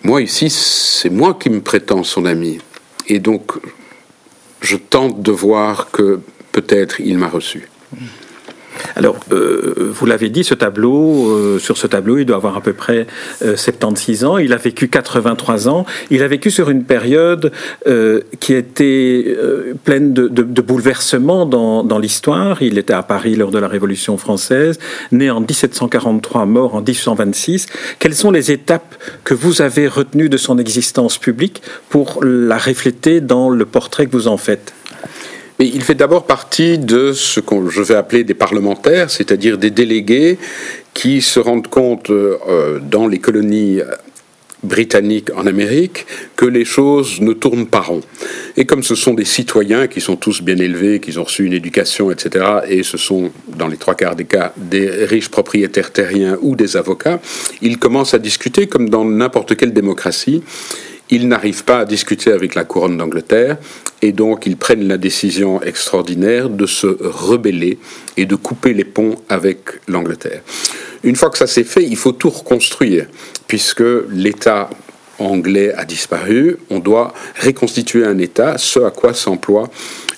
moi 0.03 0.21
ici, 0.21 0.49
c'est 0.49 1.09
moi 1.09 1.37
qui 1.37 1.49
me 1.49 1.59
prétends 1.59 2.03
son 2.03 2.25
ami, 2.25 2.59
et 3.07 3.19
donc 3.19 3.51
je 4.61 4.77
tente 4.77 5.21
de 5.21 5.31
voir 5.31 5.91
que 5.91 6.21
peut-être 6.53 7.01
il 7.01 7.17
m'a 7.17 7.27
reçu. 7.27 7.67
Alors, 8.95 9.17
euh, 9.31 9.91
vous 9.93 10.05
l'avez 10.05 10.29
dit, 10.29 10.43
ce 10.43 10.53
tableau, 10.53 11.29
euh, 11.29 11.59
sur 11.59 11.77
ce 11.77 11.87
tableau, 11.87 12.17
il 12.17 12.25
doit 12.25 12.37
avoir 12.37 12.57
à 12.57 12.61
peu 12.61 12.73
près 12.73 13.07
76 13.55 14.23
euh, 14.23 14.27
ans. 14.27 14.37
Il 14.37 14.53
a 14.53 14.57
vécu 14.57 14.87
83 14.87 15.69
ans. 15.69 15.85
Il 16.09 16.23
a 16.23 16.27
vécu 16.27 16.51
sur 16.51 16.69
une 16.69 16.83
période 16.83 17.51
qui 18.39 18.53
était 18.53 19.37
pleine 19.83 20.13
de, 20.13 20.61
bouleversements 20.61 21.45
dans, 21.45 21.83
dans 21.83 21.99
l'histoire. 21.99 22.61
Il 22.61 22.77
était 22.77 22.93
à 22.93 23.03
Paris 23.03 23.35
lors 23.35 23.51
de 23.51 23.59
la 23.59 23.67
Révolution 23.67 24.17
française, 24.17 24.79
né 25.11 25.29
en 25.29 25.39
1743, 25.39 26.45
mort 26.45 26.75
en 26.75 26.81
1826. 26.81 27.67
Quelles 27.99 28.15
sont 28.15 28.31
les 28.31 28.51
étapes 28.51 28.95
que 29.23 29.33
vous 29.33 29.61
avez 29.61 29.87
retenues 29.87 30.29
de 30.29 30.37
son 30.37 30.57
existence 30.57 31.17
publique 31.17 31.61
pour 31.89 32.23
la 32.23 32.57
refléter 32.57 33.21
dans 33.21 33.49
le 33.49 33.65
portrait 33.65 34.05
que 34.05 34.11
vous 34.11 34.27
en 34.27 34.37
faites? 34.37 34.73
Mais 35.59 35.67
il 35.67 35.81
fait 35.81 35.95
d'abord 35.95 36.25
partie 36.25 36.77
de 36.77 37.13
ce 37.13 37.39
que 37.39 37.69
je 37.69 37.81
vais 37.81 37.95
appeler 37.95 38.23
des 38.23 38.33
parlementaires, 38.33 39.09
c'est-à-dire 39.09 39.57
des 39.57 39.71
délégués 39.71 40.37
qui 40.93 41.21
se 41.21 41.39
rendent 41.39 41.67
compte 41.67 42.09
euh, 42.09 42.79
dans 42.79 43.07
les 43.07 43.19
colonies 43.19 43.81
britanniques 44.63 45.29
en 45.35 45.45
Amérique 45.45 46.05
que 46.35 46.45
les 46.45 46.65
choses 46.65 47.21
ne 47.21 47.33
tournent 47.33 47.67
pas 47.67 47.81
rond. 47.81 48.01
Et 48.55 48.65
comme 48.65 48.83
ce 48.83 48.95
sont 48.95 49.13
des 49.13 49.25
citoyens 49.25 49.87
qui 49.87 50.01
sont 50.01 50.15
tous 50.15 50.41
bien 50.41 50.57
élevés, 50.57 50.99
qui 50.99 51.17
ont 51.17 51.23
reçu 51.23 51.45
une 51.45 51.53
éducation, 51.53 52.11
etc., 52.11 52.45
et 52.67 52.83
ce 52.83 52.97
sont, 52.97 53.31
dans 53.47 53.67
les 53.67 53.77
trois 53.77 53.95
quarts 53.95 54.15
des 54.15 54.25
cas, 54.25 54.53
des 54.57 54.89
riches 54.89 55.29
propriétaires 55.29 55.91
terriens 55.91 56.37
ou 56.41 56.55
des 56.55 56.75
avocats, 56.75 57.19
ils 57.61 57.77
commencent 57.77 58.13
à 58.13 58.19
discuter 58.19 58.67
comme 58.67 58.89
dans 58.89 59.05
n'importe 59.05 59.55
quelle 59.55 59.73
démocratie. 59.73 60.43
Ils 61.09 61.27
n'arrivent 61.27 61.63
pas 61.63 61.79
à 61.79 61.85
discuter 61.85 62.31
avec 62.31 62.53
la 62.55 62.65
couronne 62.65 62.97
d'Angleterre, 62.97 63.57
et 64.01 64.11
donc 64.11 64.45
ils 64.45 64.57
prennent 64.57 64.87
la 64.87 64.97
décision 64.97 65.61
extraordinaire 65.61 66.49
de 66.49 66.65
se 66.65 66.87
rebeller 66.87 67.79
et 68.15 68.25
de 68.25 68.35
couper 68.35 68.73
les 68.73 68.83
ponts 68.83 69.15
avec 69.29 69.59
l'Angleterre. 69.87 70.41
Une 71.03 71.15
fois 71.15 71.29
que 71.29 71.37
ça 71.37 71.47
s'est 71.47 71.63
fait, 71.63 71.83
il 71.83 71.97
faut 71.97 72.11
tout 72.11 72.29
reconstruire, 72.29 73.07
puisque 73.47 73.83
l'État 74.09 74.69
anglais 75.19 75.73
a 75.73 75.85
disparu, 75.85 76.57
on 76.69 76.79
doit 76.79 77.13
reconstituer 77.43 78.05
un 78.05 78.17
État, 78.19 78.57
ce 78.57 78.79
à 78.79 78.91
quoi 78.91 79.13
s'emploie 79.13 79.69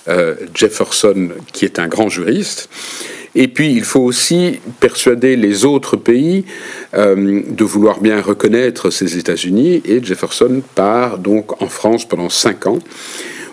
euh, 0.08 0.34
Jefferson, 0.54 1.30
qui 1.52 1.64
est 1.64 1.78
un 1.78 1.88
grand 1.88 2.08
juriste. 2.08 2.68
Et 3.34 3.46
puis, 3.46 3.72
il 3.72 3.84
faut 3.84 4.00
aussi 4.00 4.58
persuader 4.80 5.36
les 5.36 5.64
autres 5.64 5.96
pays 5.96 6.44
euh, 6.94 7.42
de 7.46 7.64
vouloir 7.64 8.00
bien 8.00 8.20
reconnaître 8.20 8.90
ces 8.90 9.18
États-Unis. 9.18 9.82
Et 9.84 10.02
Jefferson 10.02 10.62
part 10.74 11.18
donc 11.18 11.62
en 11.62 11.68
France 11.68 12.06
pendant 12.08 12.28
cinq 12.28 12.66
ans 12.66 12.80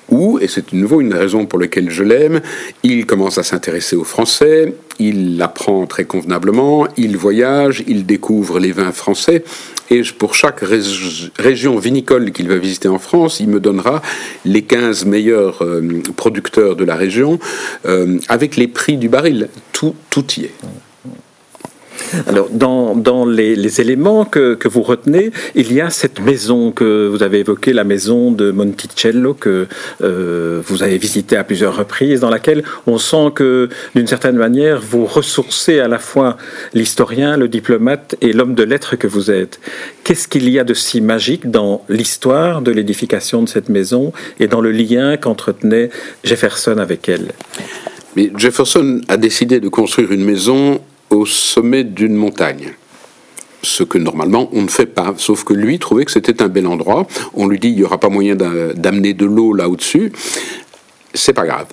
où, 0.10 0.40
et 0.40 0.48
c'est 0.48 0.74
de 0.74 0.78
nouveau 0.78 1.02
une 1.02 1.14
raison 1.14 1.46
pour 1.46 1.60
laquelle 1.60 1.90
je 1.90 2.04
l'aime, 2.04 2.42
il 2.84 3.06
commence 3.06 3.38
à 3.38 3.44
s'intéresser 3.44 3.96
aux 3.96 4.04
Français, 4.04 4.74
il 5.00 5.42
apprend 5.42 5.86
très 5.86 6.06
convenablement, 6.06 6.88
il 6.98 7.18
voyage, 7.18 7.84
il 7.88 8.06
découvre 8.06 8.60
les 8.60 8.72
vins 8.72 8.92
français, 8.92 9.44
et 9.90 10.02
pour 10.18 10.36
chaque 10.36 10.62
région 11.40 11.78
vinicole 11.78 12.32
qu'il 12.32 12.48
va 12.48 12.58
visiter 12.58 12.88
en 12.88 13.00
France, 13.00 13.40
il 13.40 13.48
me 13.48 13.60
donnera 13.60 14.02
les 14.44 14.64
15 14.64 15.06
meilleurs 15.06 15.64
euh, 15.64 16.02
producteurs 16.16 16.76
de 16.76 16.84
la 16.84 16.96
région, 16.96 17.40
euh, 17.86 18.20
avec 18.28 18.58
les 18.58 18.68
prix 18.68 18.98
du 18.98 19.10
baril. 19.10 19.50
Tout, 19.72 19.96
tout 20.10 20.26
y 20.38 20.46
est. 20.46 20.54
Alors, 22.28 22.50
dans, 22.50 22.96
dans 22.96 23.26
les, 23.26 23.82
éléments 23.82 24.26
que, 24.26 24.56
que, 24.56 24.68
vous 24.68 24.82
retenez, 24.82 25.32
il 25.56 25.74
y 25.74 25.82
a 25.82 25.90
cette 25.90 26.20
maison 26.22 26.72
que 26.72 27.08
vous 27.08 27.24
avez 27.24 27.40
évoquée, 27.40 27.74
la 27.74 27.84
maison 27.84 28.32
de 28.32 28.52
Monticello, 28.52 29.34
que 29.34 29.68
euh, 30.02 30.62
vous 30.66 30.84
avez 30.84 30.98
visitée 30.98 31.38
à 31.38 31.44
plusieurs 31.44 31.76
reprises, 31.76 32.20
dans 32.20 32.30
laquelle 32.30 32.64
on 32.86 32.98
sent 32.98 33.32
que, 33.36 33.70
d'une 33.96 34.08
certaine 34.08 34.38
manière, 34.38 34.80
vous 34.80 35.06
ressourcez 35.06 35.80
à 35.80 35.88
la 35.88 36.00
fois 36.00 36.38
l'historien, 36.74 37.38
le 37.38 37.48
diplomate 37.48 38.16
et 38.22 38.34
l'homme 38.34 38.56
de 38.56 38.64
lettres 38.64 38.96
que 38.96 39.08
vous 39.08 39.32
êtes. 39.32 39.60
Qu'est-ce 40.04 40.28
qu'il 40.28 40.50
y 40.50 40.60
a 40.60 40.64
de 40.64 40.74
si 40.74 41.02
magique 41.02 41.50
dans 41.50 41.84
l'histoire 41.90 42.62
de 42.62 42.72
l'édification 42.72 43.44
de 43.44 43.50
cette 43.50 43.70
maison 43.70 44.14
et 44.40 44.48
dans 44.48 44.62
le 44.62 44.72
lien 44.72 45.18
qu'entretenait 45.18 45.90
Jefferson 46.24 46.78
avec 46.78 47.10
elle? 47.10 47.32
Mais 48.16 48.32
Jefferson 48.36 49.02
a 49.10 49.18
décidé 49.18 49.60
de 49.60 49.70
construire 49.70 50.12
une 50.12 50.24
maison 50.24 50.82
au 51.10 51.26
sommet 51.26 51.84
d'une 51.84 52.16
montagne. 52.16 52.74
Ce 53.64 53.84
que 53.84 53.98
normalement 53.98 54.50
on 54.54 54.62
ne 54.62 54.68
fait 54.68 54.86
pas, 54.86 55.14
sauf 55.18 55.44
que 55.44 55.54
lui 55.54 55.80
trouvait 55.80 56.06
que 56.06 56.12
c'était 56.12 56.42
un 56.42 56.48
bel 56.48 56.68
endroit. 56.68 57.08
On 57.34 57.48
lui 57.48 57.60
dit 57.60 57.70
il 57.70 57.76
n'y 57.76 57.84
aura 57.84 58.00
pas 58.00 58.10
moyen 58.10 58.36
d'amener 58.36 59.14
de 59.14 59.26
l'eau 59.26 59.54
là 59.54 59.68
au-dessus. 59.68 60.12
C'est 61.14 61.34
pas 61.34 61.46
grave. 61.46 61.68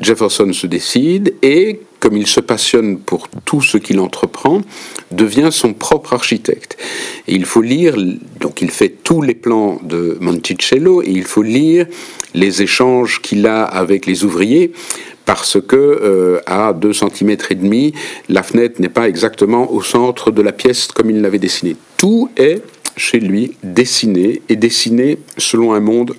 Jefferson 0.00 0.52
se 0.52 0.66
décide 0.66 1.34
et, 1.42 1.80
comme 2.00 2.16
il 2.16 2.26
se 2.26 2.40
passionne 2.40 2.98
pour 2.98 3.28
tout 3.44 3.60
ce 3.60 3.76
qu'il 3.76 4.00
entreprend, 4.00 4.62
devient 5.10 5.50
son 5.52 5.74
propre 5.74 6.14
architecte. 6.14 6.78
Il 7.26 7.44
faut 7.44 7.60
lire, 7.60 7.96
donc 8.40 8.62
il 8.62 8.70
fait 8.70 8.88
tous 8.88 9.20
les 9.20 9.34
plans 9.34 9.78
de 9.82 10.16
Monticello 10.20 11.02
et 11.02 11.10
il 11.10 11.24
faut 11.24 11.42
lire 11.42 11.86
les 12.34 12.62
échanges 12.62 13.20
qu'il 13.20 13.46
a 13.46 13.64
avec 13.64 14.06
les 14.06 14.24
ouvriers 14.24 14.72
parce 15.30 15.60
que 15.60 15.76
euh, 15.76 16.40
à 16.46 16.72
2 16.72 16.92
cm 16.92 17.36
et 17.50 17.54
demi, 17.54 17.94
la 18.28 18.42
fenêtre 18.42 18.80
n'est 18.80 18.88
pas 18.88 19.08
exactement 19.08 19.70
au 19.70 19.80
centre 19.80 20.32
de 20.32 20.42
la 20.42 20.50
pièce 20.50 20.88
comme 20.88 21.08
il 21.08 21.22
l'avait 21.22 21.38
dessiné. 21.38 21.76
Tout 21.98 22.28
est 22.36 22.64
chez 22.96 23.20
lui 23.20 23.56
dessiné 23.62 24.42
et 24.48 24.56
dessiné 24.56 25.20
selon 25.38 25.72
un 25.72 25.78
monde 25.78 26.16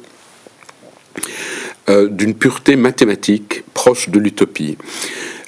euh, 1.90 2.08
d'une 2.08 2.36
pureté 2.36 2.78
mathématique 2.78 3.66
proche 3.74 4.08
de 4.08 4.18
l'utopie. 4.18 4.78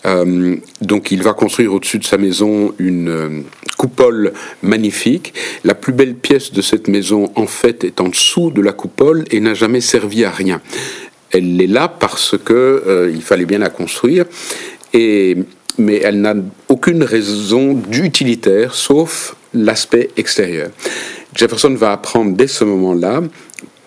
Euh, 0.05 0.57
donc 0.81 1.11
il 1.11 1.23
va 1.23 1.31
construire 1.31 1.73
au-dessus 1.73 1.99
de 1.99 2.03
sa 2.03 2.17
maison 2.17 2.73
une 2.79 3.45
coupole 3.77 4.33
magnifique. 4.61 5.33
La 5.63 5.73
plus 5.73 5.93
belle 5.93 6.15
pièce 6.15 6.51
de 6.51 6.61
cette 6.61 6.89
maison, 6.89 7.31
en 7.35 7.47
fait, 7.47 7.85
est 7.85 8.01
en 8.01 8.09
dessous 8.09 8.51
de 8.51 8.61
la 8.61 8.73
coupole 8.73 9.23
et 9.31 9.39
n'a 9.39 9.53
jamais 9.53 9.79
servi 9.79 10.25
à 10.25 10.31
rien 10.31 10.61
elle 11.33 11.59
est 11.61 11.67
là 11.67 11.87
parce 11.87 12.37
que 12.37 12.83
euh, 12.87 13.11
il 13.13 13.21
fallait 13.21 13.45
bien 13.45 13.59
la 13.59 13.69
construire, 13.69 14.25
et, 14.93 15.37
mais 15.77 15.99
elle 16.03 16.21
n'a 16.21 16.35
aucune 16.69 17.03
raison 17.03 17.73
d'utilitaire 17.73 18.75
sauf 18.75 19.35
l'aspect 19.53 20.09
extérieur. 20.17 20.69
Jefferson 21.35 21.73
va 21.73 21.91
apprendre 21.91 22.35
dès 22.35 22.47
ce 22.47 22.63
moment-là 22.63 23.21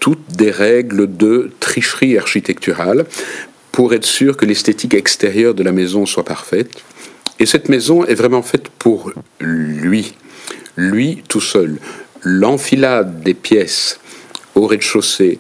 toutes 0.01 0.37
des 0.37 0.51
règles 0.51 1.17
de 1.17 1.51
tricherie 1.61 2.19
architecturale 2.19 3.07
pour 3.73 3.95
être 3.95 4.05
sûr 4.05 4.37
que 4.37 4.45
l'esthétique 4.45 4.95
extérieure 4.95 5.55
de 5.55 5.63
la 5.63 5.73
maison 5.73 6.07
soit 6.07 6.25
parfaite. 6.25 6.71
Et 7.39 7.47
cette 7.47 7.69
maison 7.69 8.05
est 8.05 8.15
vraiment 8.15 8.43
faite 8.43 8.69
pour 8.79 9.13
lui, 9.39 10.15
lui 10.77 11.23
tout 11.29 11.41
seul. 11.41 11.77
L'enfilade 12.23 13.23
des 13.23 13.35
pièces 13.35 14.01
au 14.55 14.67
rez-de-chaussée, 14.67 15.39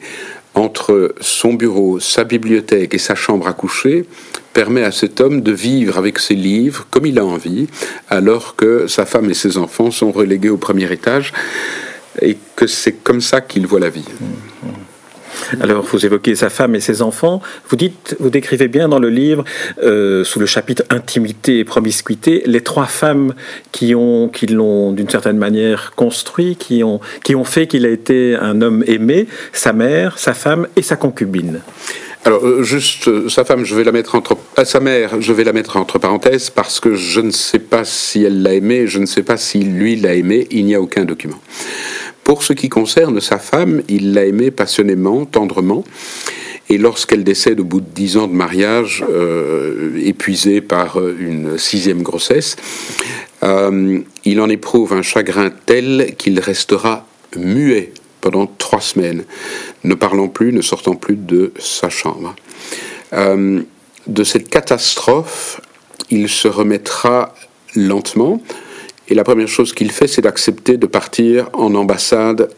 entre 0.56 1.14
son 1.20 1.52
bureau, 1.52 2.00
sa 2.00 2.24
bibliothèque 2.24 2.94
et 2.94 2.98
sa 2.98 3.14
chambre 3.14 3.46
à 3.46 3.52
coucher 3.52 4.06
permet 4.54 4.82
à 4.82 4.90
cet 4.90 5.20
homme 5.20 5.42
de 5.42 5.52
vivre 5.52 5.98
avec 5.98 6.18
ses 6.18 6.34
livres 6.34 6.86
comme 6.90 7.04
il 7.04 7.18
a 7.18 7.24
envie, 7.24 7.68
alors 8.08 8.56
que 8.56 8.86
sa 8.86 9.04
femme 9.04 9.30
et 9.30 9.34
ses 9.34 9.58
enfants 9.58 9.90
sont 9.90 10.10
relégués 10.10 10.48
au 10.48 10.56
premier 10.56 10.90
étage, 10.90 11.34
et 12.22 12.38
que 12.56 12.66
c'est 12.66 13.04
comme 13.04 13.20
ça 13.20 13.42
qu'il 13.42 13.66
voit 13.66 13.80
la 13.80 13.90
vie. 13.90 14.06
Alors, 15.60 15.82
vous 15.82 16.04
évoquez 16.04 16.34
sa 16.34 16.50
femme 16.50 16.74
et 16.74 16.80
ses 16.80 17.02
enfants. 17.02 17.40
Vous 17.68 17.76
dites, 17.76 18.16
vous 18.20 18.30
décrivez 18.30 18.68
bien 18.68 18.88
dans 18.88 18.98
le 18.98 19.10
livre, 19.10 19.44
euh, 19.82 20.24
sous 20.24 20.40
le 20.40 20.46
chapitre 20.46 20.84
intimité 20.90 21.58
et 21.58 21.64
promiscuité, 21.64 22.42
les 22.46 22.62
trois 22.62 22.86
femmes 22.86 23.34
qui 23.72 23.94
ont, 23.94 24.28
qui 24.28 24.46
l'ont 24.46 24.92
d'une 24.92 25.08
certaine 25.08 25.38
manière 25.38 25.92
construit, 25.96 26.56
qui 26.56 26.82
ont, 26.84 27.00
qui 27.24 27.34
ont 27.34 27.44
fait 27.44 27.66
qu'il 27.66 27.86
a 27.86 27.90
été 27.90 28.36
un 28.36 28.60
homme 28.62 28.84
aimé, 28.86 29.26
sa 29.52 29.72
mère, 29.72 30.18
sa 30.18 30.34
femme 30.34 30.66
et 30.76 30.82
sa 30.82 30.96
concubine. 30.96 31.60
Alors, 32.26 32.44
euh, 32.44 32.64
juste, 32.64 33.06
euh, 33.06 33.28
sa 33.28 33.44
femme, 33.44 33.64
je 33.64 33.76
vais 33.76 33.84
la 33.84 33.92
mettre 33.92 34.16
entre. 34.16 34.36
sa 34.64 34.80
mère, 34.80 35.20
je 35.20 35.32
vais 35.32 35.44
la 35.44 35.52
mettre 35.52 35.76
entre 35.76 36.00
parenthèses 36.00 36.50
parce 36.50 36.80
que 36.80 36.96
je 36.96 37.20
ne 37.20 37.30
sais 37.30 37.60
pas 37.60 37.84
si 37.84 38.24
elle 38.24 38.42
l'a 38.42 38.54
aimé, 38.54 38.88
je 38.88 38.98
ne 38.98 39.06
sais 39.06 39.22
pas 39.22 39.36
si 39.36 39.60
lui 39.60 39.94
l'a 39.94 40.14
aimé, 40.14 40.48
il 40.50 40.64
n'y 40.64 40.74
a 40.74 40.80
aucun 40.80 41.04
document. 41.04 41.40
Pour 42.26 42.42
ce 42.42 42.52
qui 42.52 42.68
concerne 42.68 43.20
sa 43.20 43.38
femme, 43.38 43.82
il 43.88 44.12
l'a 44.12 44.24
aimée 44.24 44.50
passionnément, 44.50 45.26
tendrement. 45.26 45.84
Et 46.68 46.76
lorsqu'elle 46.76 47.22
décède 47.22 47.60
au 47.60 47.64
bout 47.64 47.80
de 47.80 47.86
dix 47.88 48.16
ans 48.16 48.26
de 48.26 48.32
mariage, 48.32 49.04
euh, 49.08 49.96
épuisée 50.04 50.60
par 50.60 50.98
euh, 50.98 51.16
une 51.20 51.56
sixième 51.56 52.02
grossesse, 52.02 52.56
euh, 53.44 54.00
il 54.24 54.40
en 54.40 54.48
éprouve 54.48 54.92
un 54.92 55.02
chagrin 55.02 55.52
tel 55.66 56.16
qu'il 56.18 56.40
restera 56.40 57.06
muet 57.36 57.92
pendant 58.20 58.48
trois 58.48 58.80
semaines, 58.80 59.22
ne 59.84 59.94
parlant 59.94 60.26
plus, 60.26 60.52
ne 60.52 60.62
sortant 60.62 60.96
plus 60.96 61.14
de 61.14 61.52
sa 61.60 61.90
chambre. 61.90 62.34
de 63.12 64.24
cette 64.24 64.50
catastrophe, 64.50 65.60
il 66.10 66.28
se 66.28 66.48
remettra 66.48 67.34
lentement, 67.76 68.42
et 69.08 69.14
la 69.14 69.24
première 69.24 69.48
chose 69.48 69.72
qu'il 69.72 69.92
fait, 69.92 70.06
c'est 70.06 70.22
d'accepter 70.22 70.76
de 70.76 70.86
partir 70.86 71.48
en 71.52 71.74
ambassade 71.74 72.48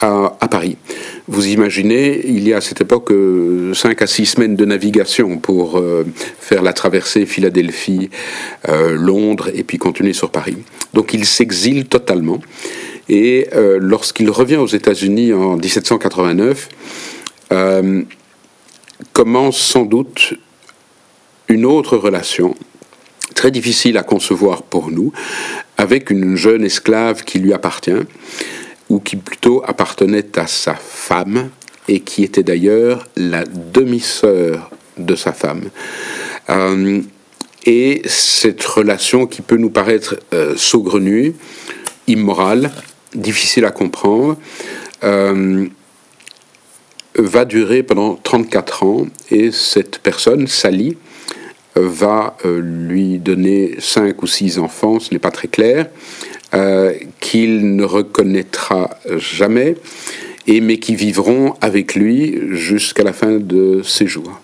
à, 0.00 0.48
Paris. 0.48 0.76
Vous 1.26 1.48
imaginez, 1.48 2.24
il 2.24 2.46
y 2.46 2.54
a 2.54 2.58
à 2.58 2.60
cette 2.60 2.80
époque 2.80 3.10
euh, 3.10 3.74
cinq 3.74 4.00
à 4.00 4.06
six 4.06 4.26
semaines 4.26 4.54
de 4.54 4.64
navigation 4.64 5.38
pour 5.38 5.76
euh, 5.76 6.04
faire 6.38 6.62
la 6.62 6.72
traversée 6.72 7.26
Philadelphie, 7.26 8.08
euh, 8.68 8.94
Londres 8.94 9.50
et 9.52 9.64
puis 9.64 9.78
continuer 9.78 10.12
sur 10.12 10.30
Paris. 10.30 10.58
Donc 10.94 11.14
il 11.14 11.26
s'exile 11.26 11.86
totalement. 11.86 12.38
Et 13.08 13.48
lorsqu'il 13.80 14.28
revient 14.28 14.56
aux 14.56 14.66
États-Unis 14.66 15.32
en 15.32 15.56
1789, 15.56 16.68
commence 19.14 19.56
sans 19.56 19.86
doute 19.86 20.34
une 21.48 21.64
autre 21.64 21.96
relation 21.96 22.54
très 23.34 23.50
difficile 23.50 23.96
à 23.96 24.02
concevoir 24.02 24.62
pour 24.62 24.90
nous, 24.90 25.12
avec 25.78 26.10
une 26.10 26.36
jeune 26.36 26.64
esclave 26.64 27.24
qui 27.24 27.38
lui 27.38 27.54
appartient, 27.54 28.04
ou 28.90 28.98
qui 28.98 29.16
plutôt 29.16 29.62
appartenait 29.66 30.38
à 30.38 30.46
sa 30.46 30.74
femme, 30.74 31.50
et 31.86 32.00
qui 32.00 32.24
était 32.24 32.42
d'ailleurs 32.42 33.06
la 33.16 33.44
demi-sœur 33.44 34.70
de 34.98 35.14
sa 35.14 35.32
femme. 35.32 35.70
Euh, 36.50 37.00
et 37.64 38.02
cette 38.06 38.64
relation 38.64 39.26
qui 39.26 39.40
peut 39.40 39.56
nous 39.56 39.70
paraître 39.70 40.16
euh, 40.34 40.54
saugrenue, 40.56 41.34
immorale, 42.06 42.70
difficile 43.14 43.64
à 43.64 43.70
comprendre, 43.70 44.36
euh, 45.04 45.66
va 47.14 47.44
durer 47.44 47.82
pendant 47.82 48.16
34 48.16 48.82
ans, 48.82 49.06
et 49.30 49.52
cette 49.52 49.98
personne, 49.98 50.46
Sally, 50.46 50.96
va 51.74 52.36
euh, 52.44 52.60
lui 52.60 53.18
donner 53.18 53.76
cinq 53.78 54.22
ou 54.22 54.26
six 54.26 54.58
enfants, 54.58 55.00
ce 55.00 55.12
n'est 55.12 55.20
pas 55.20 55.30
très 55.30 55.48
clair, 55.48 55.88
euh, 56.54 56.92
qu'il 57.20 57.76
ne 57.76 57.84
reconnaîtra 57.84 58.90
jamais 59.16 59.76
et 60.46 60.60
mais 60.60 60.78
qui 60.78 60.94
vivront 60.94 61.54
avec 61.60 61.94
lui 61.94 62.38
jusqu'à 62.52 63.04
la 63.04 63.12
fin 63.12 63.38
de 63.38 63.82
ses 63.84 64.06
jours. 64.06 64.40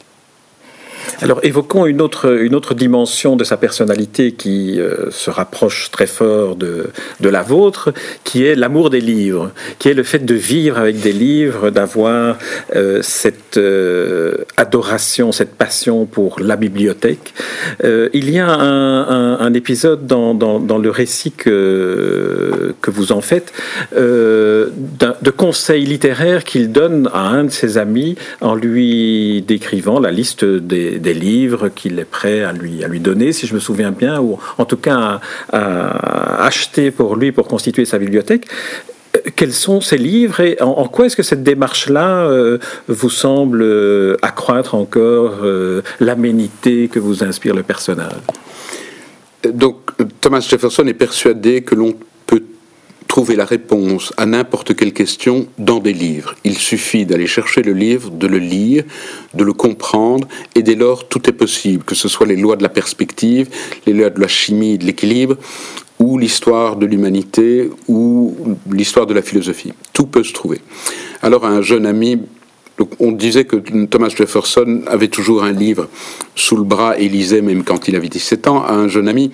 Alors 1.20 1.40
évoquons 1.42 1.86
une 1.86 2.00
autre, 2.00 2.40
une 2.40 2.54
autre 2.54 2.74
dimension 2.74 3.36
de 3.36 3.44
sa 3.44 3.56
personnalité 3.56 4.32
qui 4.32 4.80
euh, 4.80 5.10
se 5.10 5.30
rapproche 5.30 5.90
très 5.90 6.06
fort 6.06 6.56
de, 6.56 6.90
la 7.20 7.42
vôtre, 7.42 7.92
qui 8.24 8.44
est 8.44 8.54
l'amour 8.54 8.90
des 8.90 9.00
livres, 9.00 9.50
qui 9.78 9.88
est 9.88 9.94
le 9.94 10.02
fait 10.02 10.24
de 10.24 10.34
vivre 10.34 10.78
avec 10.78 11.00
des 11.00 11.12
livres, 11.12 11.70
d'avoir 11.70 12.38
euh, 12.76 13.00
cette 13.02 13.56
euh, 13.56 14.36
adoration, 14.56 15.32
cette 15.32 15.54
passion 15.54 16.06
pour 16.06 16.40
la 16.40 16.56
bibliothèque. 16.56 17.34
il 17.82 18.30
y 18.30 18.38
a 18.38 18.48
un, 18.48 19.54
épisode 19.54 20.06
dans, 20.06 20.34
dans, 20.34 20.78
le 20.78 20.90
récit 20.90 21.30
que, 21.30 22.52
que 22.80 22.90
vous 22.90 23.12
en 23.12 23.20
faites 23.20 23.52
de 23.92 25.30
conseils 25.36 25.84
littéraires 25.84 26.44
qu'il 26.44 26.72
donne 26.72 27.08
à 27.12 27.20
un 27.20 27.44
de 27.44 27.50
ses 27.50 27.78
amis 27.78 28.16
en 28.40 28.54
lui 28.54 29.42
décrivant 29.42 30.00
la 30.00 30.10
liste 30.10 30.44
des 30.44 31.14
livres 31.14 31.68
qu'il 31.68 31.98
est 31.98 32.04
prêt 32.04 32.42
à 32.42 32.52
lui, 32.52 32.84
à 32.84 32.88
lui 32.88 33.00
donner, 33.00 33.32
si 33.32 33.46
je 33.46 33.54
me 33.54 33.60
souviens 33.60 33.90
bien, 33.90 34.20
ou 34.20 34.38
en 34.58 34.64
tout 34.64 34.76
cas 34.76 35.20
à, 35.52 36.44
acheter 36.44 36.90
pour 36.90 37.16
lui 37.16 37.32
pour 37.32 37.48
constituer 37.48 37.84
sa 37.84 37.98
bibliothèque. 37.98 38.46
Euh, 39.16 39.20
quels 39.36 39.52
sont 39.52 39.80
ces 39.80 39.98
livres 39.98 40.40
et 40.40 40.60
en, 40.60 40.86
quoi 40.88 41.06
est-ce 41.06 41.16
que 41.16 41.22
cette 41.22 41.42
démarche-là 41.42 42.26
euh, 42.26 42.58
vous 42.88 43.10
semble 43.10 43.62
euh, 43.62 44.16
accroître 44.22 44.74
encore 44.74 45.44
l'aménité 46.00 46.88
que 46.88 46.98
vous 46.98 47.22
inspire 47.22 47.54
le 47.54 47.62
personnage? 47.62 48.22
Donc 49.44 49.76
Thomas 50.20 50.40
Jefferson 50.40 50.86
est 50.86 50.94
persuadé 50.94 51.62
que 51.62 51.74
l'on 51.74 51.94
trouver 53.14 53.36
la 53.36 53.44
réponse 53.44 54.12
à 54.16 54.26
n'importe 54.26 54.74
quelle 54.74 54.92
question 54.92 55.46
dans 55.56 55.78
des 55.78 55.92
livres. 55.92 56.34
Il 56.42 56.58
suffit 56.58 57.06
d'aller 57.06 57.28
chercher 57.28 57.62
le 57.62 57.72
livre, 57.72 58.10
de 58.10 58.26
le 58.26 58.38
lire, 58.38 58.82
de 59.34 59.44
le 59.44 59.52
comprendre, 59.52 60.26
et 60.56 60.64
dès 60.64 60.74
lors 60.74 61.06
tout 61.06 61.30
est 61.30 61.32
possible, 61.32 61.84
que 61.84 61.94
ce 61.94 62.08
soit 62.08 62.26
les 62.26 62.34
lois 62.34 62.56
de 62.56 62.64
la 62.64 62.68
perspective, 62.68 63.48
les 63.86 63.92
lois 63.92 64.10
de 64.10 64.20
la 64.20 64.26
chimie, 64.26 64.78
de 64.78 64.84
l'équilibre, 64.84 65.36
ou 66.00 66.18
l'histoire 66.18 66.74
de 66.74 66.86
l'humanité, 66.86 67.70
ou 67.86 68.36
l'histoire 68.68 69.06
de 69.06 69.14
la 69.14 69.22
philosophie. 69.22 69.72
Tout 69.92 70.06
peut 70.06 70.24
se 70.24 70.32
trouver. 70.32 70.60
Alors 71.22 71.46
un 71.46 71.62
jeune 71.62 71.86
ami 71.86 72.18
on 72.98 73.12
disait 73.12 73.44
que 73.44 73.54
Thomas 73.86 74.08
Jefferson 74.08 74.82
avait 74.88 75.06
toujours 75.06 75.44
un 75.44 75.52
livre 75.52 75.88
sous 76.34 76.56
le 76.56 76.64
bras 76.64 76.98
et 76.98 77.08
lisait 77.08 77.40
même 77.40 77.62
quand 77.62 77.86
il 77.86 77.94
avait 77.94 78.08
17 78.08 78.48
ans 78.48 78.64
à 78.64 78.72
un 78.72 78.88
jeune 78.88 79.06
ami 79.06 79.30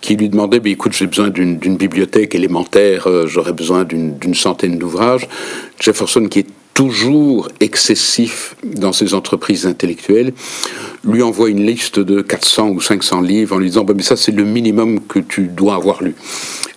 qui 0.00 0.16
lui 0.16 0.28
demandait 0.28 0.60
bah, 0.60 0.70
écoute, 0.70 0.92
j'ai 0.92 1.06
besoin 1.06 1.28
d'une 1.28 1.76
bibliothèque 1.76 2.34
élémentaire, 2.34 3.06
euh, 3.06 3.26
j'aurais 3.26 3.52
besoin 3.52 3.84
d'une 3.84 4.34
centaine 4.34 4.78
d'ouvrages. 4.78 5.28
Jefferson, 5.80 6.26
qui 6.26 6.40
est 6.40 6.46
toujours 6.74 7.48
excessif 7.58 8.54
dans 8.62 8.92
ses 8.92 9.12
entreprises 9.12 9.66
intellectuelles, 9.66 10.32
lui 11.04 11.22
envoie 11.22 11.50
une 11.50 11.66
liste 11.66 11.98
de 11.98 12.20
400 12.20 12.68
ou 12.68 12.80
500 12.80 13.20
livres 13.20 13.56
en 13.56 13.58
lui 13.58 13.66
disant 13.70 13.84
mais 13.94 14.02
ça, 14.02 14.16
c'est 14.16 14.30
le 14.30 14.44
minimum 14.44 15.00
que 15.00 15.18
tu 15.18 15.48
dois 15.48 15.74
avoir 15.74 16.02
lu. 16.02 16.14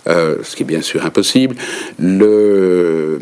Euh, 0.07 0.37
ce 0.41 0.55
qui 0.55 0.63
est 0.63 0.65
bien 0.65 0.81
sûr 0.81 1.05
impossible. 1.05 1.55
Le, 1.99 3.19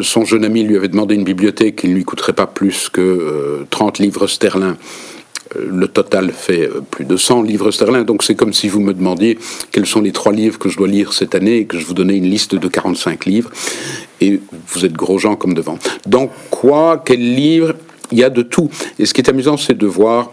son 0.00 0.24
jeune 0.24 0.44
ami 0.44 0.62
lui 0.62 0.76
avait 0.76 0.88
demandé 0.88 1.14
une 1.14 1.24
bibliothèque 1.24 1.76
qui 1.76 1.88
ne 1.88 1.94
lui 1.94 2.04
coûterait 2.04 2.32
pas 2.32 2.46
plus 2.46 2.88
que 2.88 3.66
30 3.68 4.00
euh, 4.00 4.02
livres 4.02 4.26
sterling 4.26 4.74
le 5.56 5.88
total 5.88 6.30
fait 6.30 6.68
euh, 6.68 6.80
plus 6.90 7.04
de 7.04 7.16
100 7.16 7.42
livres 7.42 7.70
sterling, 7.70 8.04
donc 8.04 8.22
c'est 8.22 8.34
comme 8.34 8.52
si 8.52 8.68
vous 8.68 8.80
me 8.80 8.92
demandiez 8.92 9.38
quels 9.70 9.86
sont 9.86 10.00
les 10.00 10.12
trois 10.12 10.32
livres 10.32 10.58
que 10.58 10.68
je 10.68 10.76
dois 10.76 10.88
lire 10.88 11.12
cette 11.12 11.34
année 11.34 11.58
et 11.58 11.64
que 11.64 11.78
je 11.78 11.86
vous 11.86 11.94
donnais 11.94 12.16
une 12.16 12.28
liste 12.28 12.54
de 12.54 12.68
45 12.68 13.24
livres, 13.24 13.50
et 14.20 14.40
vous 14.68 14.84
êtes 14.84 14.92
gros 14.92 15.18
gens 15.18 15.36
comme 15.36 15.54
devant. 15.54 15.78
Donc 16.06 16.30
quoi, 16.50 17.02
quel 17.04 17.20
livre 17.20 17.74
Il 18.12 18.18
y 18.18 18.24
a 18.24 18.30
de 18.30 18.42
tout. 18.42 18.68
Et 18.98 19.06
ce 19.06 19.14
qui 19.14 19.20
est 19.20 19.30
amusant, 19.30 19.56
c'est 19.56 19.76
de 19.76 19.86
voir, 19.86 20.32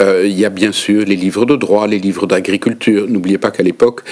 euh, 0.00 0.26
il 0.26 0.38
y 0.38 0.44
a 0.44 0.50
bien 0.50 0.72
sûr 0.72 1.04
les 1.04 1.16
livres 1.16 1.46
de 1.46 1.56
droit, 1.56 1.86
les 1.86 1.98
livres 1.98 2.26
d'agriculture. 2.26 3.06
N'oubliez 3.08 3.38
pas 3.38 3.50
qu'à 3.50 3.62
l'époque, 3.62 4.02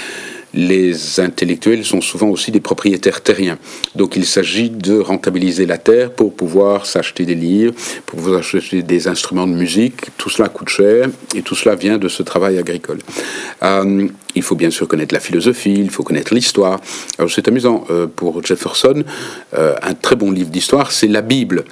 les 0.54 1.20
intellectuels 1.20 1.84
sont 1.84 2.00
souvent 2.00 2.28
aussi 2.28 2.50
des 2.50 2.60
propriétaires 2.60 3.22
terriens. 3.22 3.58
Donc 3.94 4.16
il 4.16 4.26
s'agit 4.26 4.70
de 4.70 4.98
rentabiliser 4.98 5.66
la 5.66 5.78
terre 5.78 6.10
pour 6.10 6.34
pouvoir 6.34 6.86
s'acheter 6.86 7.24
des 7.24 7.34
livres, 7.34 7.74
pour 8.06 8.18
pouvoir 8.18 8.40
acheter 8.40 8.82
des 8.82 9.08
instruments 9.08 9.46
de 9.46 9.54
musique. 9.54 10.16
Tout 10.18 10.30
cela 10.30 10.48
coûte 10.48 10.68
cher 10.68 11.08
et 11.34 11.42
tout 11.42 11.54
cela 11.54 11.74
vient 11.74 11.98
de 11.98 12.08
ce 12.08 12.22
travail 12.22 12.58
agricole. 12.58 12.98
Euh, 13.62 14.08
il 14.34 14.42
faut 14.42 14.54
bien 14.54 14.70
sûr 14.70 14.88
connaître 14.88 15.14
la 15.14 15.20
philosophie, 15.20 15.74
il 15.74 15.90
faut 15.90 16.02
connaître 16.02 16.34
l'histoire. 16.34 16.80
Alors 17.18 17.30
c'est 17.30 17.48
amusant, 17.48 17.84
euh, 17.90 18.06
pour 18.06 18.44
Jefferson, 18.44 19.04
euh, 19.54 19.74
un 19.82 19.94
très 19.94 20.16
bon 20.16 20.30
livre 20.30 20.50
d'histoire, 20.50 20.92
c'est 20.92 21.08
la 21.08 21.22
Bible 21.22 21.64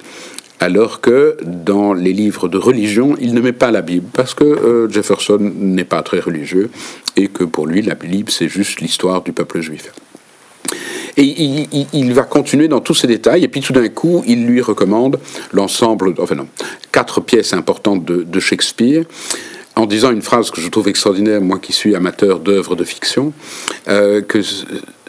alors 0.61 1.01
que 1.01 1.37
dans 1.43 1.93
les 1.93 2.13
livres 2.13 2.47
de 2.47 2.59
religion, 2.59 3.17
il 3.19 3.33
ne 3.33 3.41
met 3.41 3.51
pas 3.51 3.71
la 3.71 3.81
Bible, 3.81 4.07
parce 4.13 4.35
que 4.35 4.43
euh, 4.43 4.87
Jefferson 4.89 5.39
n'est 5.39 5.83
pas 5.83 6.03
très 6.03 6.19
religieux, 6.19 6.69
et 7.17 7.27
que 7.27 7.43
pour 7.43 7.65
lui, 7.65 7.81
la 7.81 7.95
Bible, 7.95 8.31
c'est 8.31 8.47
juste 8.47 8.79
l'histoire 8.79 9.23
du 9.23 9.33
peuple 9.33 9.59
juif. 9.59 9.91
Et 11.17 11.23
il, 11.93 12.13
va 12.13 12.23
continuer 12.23 12.67
dans 12.67 12.79
tous 12.79 12.93
ces 12.93 13.07
détails, 13.07 13.43
et 13.43 13.47
puis 13.47 13.61
tout 13.61 13.73
d'un 13.73 13.89
coup, 13.89 14.23
il 14.27 14.45
lui 14.45 14.61
recommande 14.61 15.19
l'ensemble, 15.51 16.13
enfin 16.19 16.35
non, 16.35 16.47
quatre 16.91 17.21
pièces 17.21 17.53
importantes 17.53 18.05
de, 18.05 18.39
Shakespeare, 18.39 19.03
en 19.75 19.87
disant 19.87 20.11
une 20.11 20.21
phrase 20.21 20.51
que 20.51 20.61
je 20.61 20.69
trouve 20.69 20.87
extraordinaire, 20.87 21.41
moi 21.41 21.57
qui 21.57 21.73
suis 21.73 21.95
amateur 21.95 22.39
d'œuvres 22.39 22.75
de 22.75 22.83
fiction, 22.83 23.33
euh, 23.89 24.21
que 24.21 24.41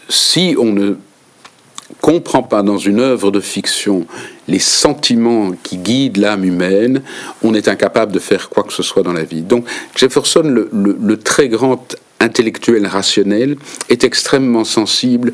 si 0.08 0.56
on 0.58 0.72
ne 0.72 0.94
comprend 2.00 2.42
pas 2.42 2.62
dans 2.62 2.78
une 2.78 3.00
œuvre 3.00 3.30
de 3.30 3.40
fiction 3.40 4.06
les 4.48 4.58
sentiments 4.58 5.52
qui 5.62 5.76
guident 5.78 6.18
l'âme 6.18 6.44
humaine, 6.44 7.02
on 7.42 7.54
est 7.54 7.68
incapable 7.68 8.12
de 8.12 8.18
faire 8.18 8.48
quoi 8.48 8.64
que 8.64 8.72
ce 8.72 8.82
soit 8.82 9.02
dans 9.02 9.12
la 9.12 9.24
vie. 9.24 9.42
Donc 9.42 9.66
Jefferson, 9.96 10.42
le, 10.42 11.16
très 11.16 11.48
grand 11.48 11.96
intellectuel 12.20 12.86
rationnel, 12.86 13.56
est 13.88 14.04
extrêmement 14.04 14.64
sensible 14.64 15.32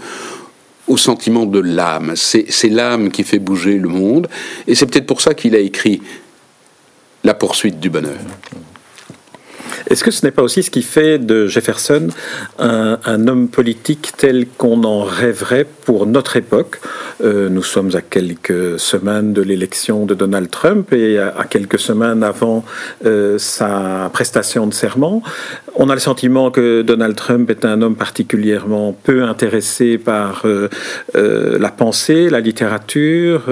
au 0.86 0.96
sentiment 0.96 1.46
de 1.46 1.58
l'âme. 1.58 2.14
C'est 2.16 2.68
l'âme 2.68 3.10
qui 3.10 3.24
fait 3.24 3.38
bouger 3.38 3.78
le 3.78 3.88
monde, 3.88 4.28
et 4.66 4.74
c'est 4.74 4.86
peut-être 4.86 5.06
pour 5.06 5.20
ça 5.20 5.34
qu'il 5.34 5.54
a 5.54 5.58
écrit 5.58 6.02
La 7.24 7.34
poursuite 7.34 7.80
du 7.80 7.90
bonheur. 7.90 8.18
Est-ce 9.88 10.04
que 10.04 10.10
ce 10.10 10.24
n'est 10.24 10.32
pas 10.32 10.42
aussi 10.42 10.62
ce 10.62 10.70
qui 10.70 10.82
fait 10.82 11.18
de 11.18 11.46
Jefferson 11.46 12.08
un, 12.58 13.26
homme 13.26 13.48
politique 13.48 14.12
tel 14.16 14.46
qu'on 14.46 14.84
en 14.84 15.02
rêverait 15.02 15.66
pour 15.84 16.06
notre 16.06 16.36
époque? 16.36 16.78
Euh, 17.24 17.48
Nous 17.48 17.62
sommes 17.62 17.90
à 17.94 18.02
quelques 18.02 18.78
semaines 18.78 19.32
de 19.32 19.40
l'élection 19.40 20.04
de 20.04 20.14
Donald 20.14 20.50
Trump 20.50 20.92
et 20.92 21.18
à, 21.18 21.44
quelques 21.48 21.78
semaines 21.78 22.22
avant 22.22 22.64
euh, 23.06 23.38
sa 23.38 24.10
prestation 24.12 24.66
de 24.66 24.74
serment. 24.74 25.22
On 25.74 25.88
a 25.88 25.94
le 25.94 26.00
sentiment 26.00 26.50
que 26.50 26.82
Donald 26.82 27.16
Trump 27.16 27.48
est 27.50 27.64
un 27.64 27.80
homme 27.80 27.96
particulièrement 27.96 28.92
peu 28.92 29.22
intéressé 29.22 29.96
par 29.96 30.42
euh, 30.44 30.68
la 31.14 31.70
pensée, 31.70 32.28
la 32.28 32.40
littérature. 32.40 33.44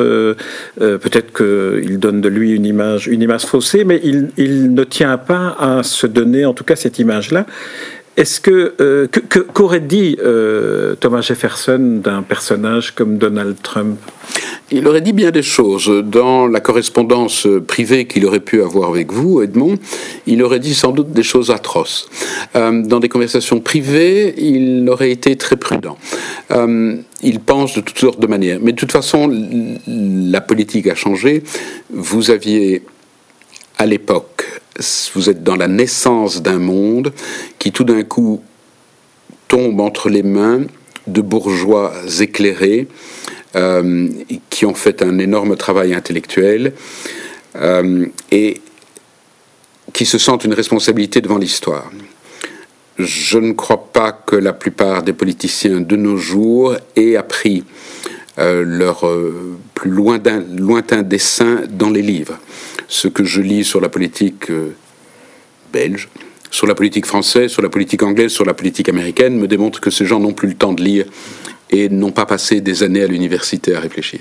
Peut-être 0.76 1.32
qu'il 1.32 1.98
donne 1.98 2.20
de 2.20 2.28
lui 2.28 2.52
une 2.52 2.66
image, 2.66 3.06
une 3.06 3.22
image 3.22 3.46
faussée, 3.46 3.84
mais 3.84 4.00
il, 4.02 4.30
il 4.36 4.74
ne 4.74 4.84
tient 4.84 5.18
pas 5.18 5.56
à 5.58 5.82
se 5.82 6.06
donner 6.06 6.25
en 6.44 6.54
tout 6.54 6.64
cas 6.64 6.76
cette 6.76 6.98
image-là. 6.98 7.46
Est-ce 8.16 8.40
que 8.40 8.74
euh, 8.80 9.08
qu'aurait 9.52 9.80
dit 9.80 10.16
euh, 10.24 10.94
Thomas 10.94 11.20
Jefferson 11.20 12.00
d'un 12.02 12.22
personnage 12.22 12.92
comme 12.92 13.18
Donald 13.18 13.56
Trump? 13.62 13.98
Il 14.70 14.88
aurait 14.88 15.02
dit 15.02 15.12
bien 15.12 15.30
des 15.30 15.42
choses. 15.42 16.02
Dans 16.02 16.46
la 16.46 16.60
correspondance 16.60 17.46
privée 17.66 18.06
qu'il 18.06 18.24
aurait 18.24 18.40
pu 18.40 18.62
avoir 18.62 18.88
avec 18.88 19.12
vous, 19.12 19.42
Edmond, 19.42 19.76
il 20.26 20.42
aurait 20.42 20.60
dit 20.60 20.74
sans 20.74 20.92
doute 20.92 21.12
des 21.12 21.22
choses 21.22 21.50
atroces. 21.50 22.08
Euh, 22.56 22.82
dans 22.82 23.00
des 23.00 23.10
conversations 23.10 23.60
privées, 23.60 24.34
il 24.38 24.88
aurait 24.88 25.10
été 25.10 25.36
très 25.36 25.56
prudent. 25.56 25.98
il 26.50 27.40
pense 27.40 27.74
de 27.74 27.82
toutes 27.82 27.98
sortes 27.98 28.20
de 28.20 28.26
manières. 28.26 28.60
Mais 28.62 28.72
de 28.72 28.78
toute 28.78 28.92
façon, 28.92 29.30
la 29.86 30.40
politique 30.40 30.86
a 30.86 30.94
changé. 30.94 31.42
Vous 31.92 32.30
aviez 32.30 32.82
à 33.78 33.84
l'époque 33.84 34.35
vous 35.14 35.30
êtes 35.30 35.42
dans 35.42 35.56
la 35.56 35.68
naissance 35.68 36.42
d'un 36.42 36.58
monde 36.58 37.12
qui 37.58 37.72
tout 37.72 37.84
d'un 37.84 38.02
coup 38.02 38.42
tombe 39.48 39.80
entre 39.80 40.08
les 40.08 40.22
mains 40.22 40.62
de 41.06 41.20
bourgeois 41.20 41.92
éclairés 42.20 42.88
euh, 43.54 44.08
qui 44.50 44.66
ont 44.66 44.74
fait 44.74 45.02
un 45.02 45.18
énorme 45.18 45.56
travail 45.56 45.94
intellectuel 45.94 46.74
euh, 47.56 48.06
et 48.30 48.60
qui 49.92 50.04
se 50.04 50.18
sentent 50.18 50.44
une 50.44 50.52
responsabilité 50.52 51.20
devant 51.20 51.38
l'histoire. 51.38 51.90
Je 52.98 53.38
ne 53.38 53.52
crois 53.52 53.92
pas 53.92 54.12
que 54.12 54.36
la 54.36 54.52
plupart 54.52 55.02
des 55.02 55.12
politiciens 55.12 55.80
de 55.80 55.96
nos 55.96 56.16
jours 56.16 56.76
aient 56.96 57.16
appris 57.16 57.64
leur 58.38 59.04
plus 59.74 59.90
lointain, 59.90 60.44
lointain 60.56 61.02
dessin 61.02 61.62
dans 61.70 61.90
les 61.90 62.02
livres 62.02 62.38
ce 62.88 63.08
que 63.08 63.24
je 63.24 63.40
lis 63.40 63.64
sur 63.64 63.80
la 63.80 63.88
politique 63.88 64.50
euh, 64.50 64.74
belge, 65.72 66.08
sur 66.50 66.66
la 66.66 66.74
politique 66.74 67.06
française, 67.06 67.50
sur 67.50 67.62
la 67.62 67.68
politique 67.68 68.02
anglaise, 68.02 68.30
sur 68.30 68.44
la 68.44 68.54
politique 68.54 68.88
américaine, 68.88 69.36
me 69.36 69.48
démontre 69.48 69.80
que 69.80 69.90
ces 69.90 70.06
gens 70.06 70.20
n'ont 70.20 70.32
plus 70.32 70.48
le 70.48 70.54
temps 70.54 70.72
de 70.72 70.82
lire 70.82 71.06
et 71.70 71.88
n'ont 71.88 72.12
pas 72.12 72.26
passé 72.26 72.60
des 72.60 72.82
années 72.82 73.02
à 73.02 73.06
l'université 73.06 73.74
à 73.74 73.80
réfléchir. 73.80 74.20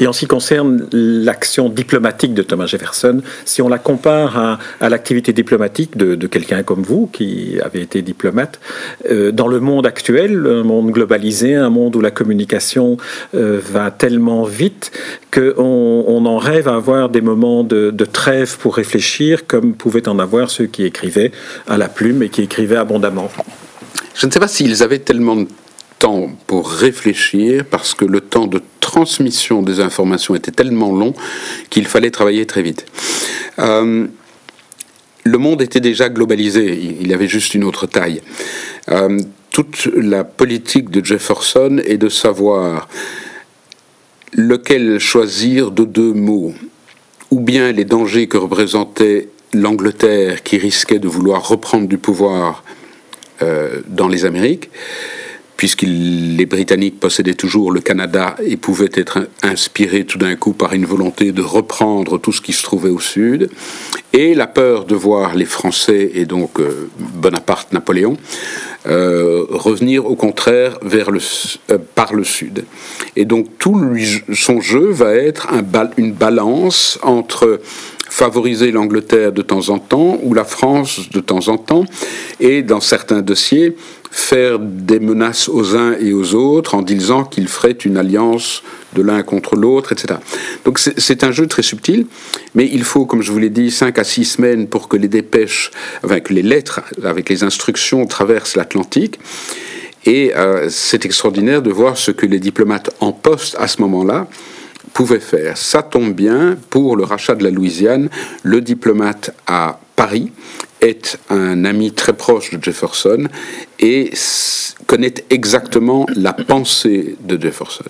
Et 0.00 0.06
en 0.06 0.14
ce 0.14 0.20
qui 0.20 0.26
concerne 0.26 0.88
l'action 0.92 1.68
diplomatique 1.68 2.32
de 2.32 2.42
Thomas 2.42 2.64
Jefferson, 2.64 3.20
si 3.44 3.60
on 3.60 3.68
la 3.68 3.78
compare 3.78 4.58
à, 4.80 4.88
l'activité 4.88 5.34
diplomatique 5.34 5.96
de, 5.96 6.26
quelqu'un 6.26 6.62
comme 6.62 6.82
vous, 6.82 7.06
qui 7.06 7.58
avait 7.62 7.82
été 7.82 8.00
diplomate, 8.00 8.60
euh, 9.10 9.30
dans 9.30 9.46
le 9.46 9.60
monde 9.60 9.86
actuel, 9.86 10.46
un 10.46 10.62
monde 10.62 10.90
globalisé, 10.90 11.54
un 11.54 11.68
monde 11.68 11.96
où 11.96 12.00
la 12.00 12.10
communication 12.10 12.96
euh, 13.34 13.60
va 13.62 13.90
tellement 13.90 14.44
vite 14.44 14.90
qu'on 15.32 16.04
on 16.06 16.24
en 16.24 16.38
rêve 16.38 16.66
à 16.66 16.76
avoir 16.76 17.10
des 17.10 17.20
moments 17.20 17.62
de, 17.62 17.90
trêve 18.10 18.56
pour 18.58 18.76
réfléchir, 18.76 19.46
comme 19.46 19.74
pouvaient 19.74 20.08
en 20.08 20.18
avoir 20.18 20.50
ceux 20.50 20.66
qui 20.66 20.84
écrivaient 20.84 21.30
à 21.68 21.76
la 21.76 21.88
plume 21.88 22.22
et 22.22 22.28
qui 22.30 22.42
écrivaient 22.42 22.76
abondamment. 22.76 23.30
Je 24.14 24.26
ne 24.26 24.32
sais 24.32 24.40
pas 24.40 24.48
s'ils 24.48 24.82
avaient 24.82 24.98
tellement 24.98 25.36
de 25.36 25.46
temps 26.00 26.30
pour 26.48 26.68
réfléchir 26.68 27.64
parce 27.64 27.94
que 27.94 28.04
le 28.04 28.20
temps 28.20 28.48
de 28.48 28.60
transmission 28.80 29.62
des 29.62 29.78
informations 29.78 30.34
était 30.34 30.50
tellement 30.50 30.92
long 30.92 31.14
qu'il 31.68 31.86
fallait 31.86 32.10
travailler 32.10 32.46
très 32.46 32.62
vite. 32.62 32.86
Euh, 33.60 34.06
le 35.22 35.38
monde 35.38 35.62
était 35.62 35.80
déjà 35.80 36.08
globalisé, 36.08 36.96
il 37.00 37.12
avait 37.12 37.28
juste 37.28 37.54
une 37.54 37.62
autre 37.62 37.86
taille. 37.86 38.22
Euh, 38.88 39.20
toute 39.50 39.86
la 39.94 40.24
politique 40.24 40.90
de 40.90 41.04
Jefferson 41.04 41.80
est 41.84 41.98
de 41.98 42.08
savoir 42.08 42.88
lequel 44.32 44.98
choisir 44.98 45.70
de 45.70 45.84
deux 45.84 46.14
mots, 46.14 46.54
ou 47.30 47.40
bien 47.40 47.72
les 47.72 47.84
dangers 47.84 48.26
que 48.26 48.38
représentait 48.38 49.28
l'Angleterre 49.52 50.42
qui 50.42 50.56
risquait 50.56 50.98
de 50.98 51.08
vouloir 51.08 51.46
reprendre 51.46 51.88
du 51.88 51.98
pouvoir 51.98 52.64
euh, 53.42 53.80
dans 53.88 54.08
les 54.08 54.24
Amériques, 54.24 54.70
puisque 55.60 55.82
les 55.82 56.46
Britanniques 56.46 56.98
possédaient 56.98 57.34
toujours 57.34 57.70
le 57.70 57.82
Canada 57.82 58.34
et 58.42 58.56
pouvaient 58.56 58.94
être 58.94 59.28
inspirés 59.42 60.06
tout 60.06 60.16
d'un 60.16 60.34
coup 60.34 60.54
par 60.54 60.72
une 60.72 60.86
volonté 60.86 61.32
de 61.32 61.42
reprendre 61.42 62.16
tout 62.16 62.32
ce 62.32 62.40
qui 62.40 62.54
se 62.54 62.62
trouvait 62.62 62.88
au 62.88 62.98
sud, 62.98 63.50
et 64.14 64.34
la 64.34 64.46
peur 64.46 64.86
de 64.86 64.94
voir 64.94 65.34
les 65.34 65.44
Français 65.44 66.12
et 66.14 66.24
donc 66.24 66.60
euh, 66.60 66.88
Bonaparte, 66.98 67.74
Napoléon, 67.74 68.16
euh, 68.86 69.44
revenir 69.50 70.06
au 70.06 70.16
contraire 70.16 70.78
vers 70.80 71.10
le, 71.10 71.20
euh, 71.70 71.76
par 71.94 72.14
le 72.14 72.24
sud. 72.24 72.64
Et 73.16 73.26
donc 73.26 73.58
tout 73.58 73.98
son 74.32 74.62
jeu 74.62 74.90
va 74.90 75.12
être 75.12 75.52
un, 75.52 75.62
une 75.98 76.12
balance 76.12 76.98
entre 77.02 77.60
favoriser 78.10 78.72
l'Angleterre 78.72 79.32
de 79.32 79.40
temps 79.40 79.70
en 79.70 79.78
temps 79.78 80.18
ou 80.22 80.34
la 80.34 80.44
France 80.44 81.08
de 81.10 81.20
temps 81.20 81.48
en 81.48 81.56
temps, 81.56 81.84
et 82.40 82.62
dans 82.62 82.80
certains 82.80 83.22
dossiers, 83.22 83.76
faire 84.10 84.58
des 84.58 84.98
menaces 84.98 85.48
aux 85.48 85.76
uns 85.76 85.96
et 85.98 86.12
aux 86.12 86.34
autres 86.34 86.74
en 86.74 86.82
disant 86.82 87.22
qu'ils 87.24 87.46
feraient 87.46 87.78
une 87.84 87.96
alliance 87.96 88.64
de 88.96 89.02
l'un 89.02 89.22
contre 89.22 89.54
l'autre, 89.54 89.92
etc. 89.92 90.18
Donc 90.64 90.80
c'est 90.80 91.22
un 91.22 91.30
jeu 91.30 91.46
très 91.46 91.62
subtil, 91.62 92.06
mais 92.56 92.68
il 92.70 92.82
faut, 92.82 93.06
comme 93.06 93.22
je 93.22 93.30
vous 93.30 93.38
l'ai 93.38 93.50
dit, 93.50 93.70
cinq 93.70 93.98
à 94.00 94.04
six 94.04 94.24
semaines 94.24 94.66
pour 94.66 94.88
que 94.88 94.96
les 94.96 95.06
dépêches, 95.06 95.70
enfin 96.04 96.18
que 96.18 96.34
les 96.34 96.42
lettres 96.42 96.80
avec 97.04 97.28
les 97.28 97.44
instructions 97.44 98.04
traversent 98.06 98.56
l'Atlantique. 98.56 99.20
Et 100.04 100.34
euh, 100.34 100.68
c'est 100.68 101.04
extraordinaire 101.04 101.62
de 101.62 101.70
voir 101.70 101.96
ce 101.96 102.10
que 102.10 102.26
les 102.26 102.40
diplomates 102.40 102.90
en 103.00 103.12
poste 103.12 103.54
à 103.60 103.68
ce 103.68 103.80
moment-là 103.82 104.26
pouvaient 104.92 105.20
faire. 105.20 105.56
Ça 105.56 105.82
tombe 105.82 106.12
bien, 106.12 106.56
pour 106.70 106.96
le 106.96 107.04
rachat 107.04 107.34
de 107.34 107.44
la 107.44 107.50
Louisiane, 107.50 108.08
le 108.42 108.60
diplomate 108.60 109.34
à 109.46 109.80
Paris 109.96 110.32
est 110.80 111.18
un 111.28 111.64
ami 111.64 111.92
très 111.92 112.14
proche 112.14 112.52
de 112.52 112.62
Jefferson 112.62 113.28
et 113.78 114.10
connaît 114.86 115.14
exactement 115.28 116.06
la 116.14 116.32
pensée 116.32 117.16
de 117.20 117.40
Jefferson. 117.40 117.84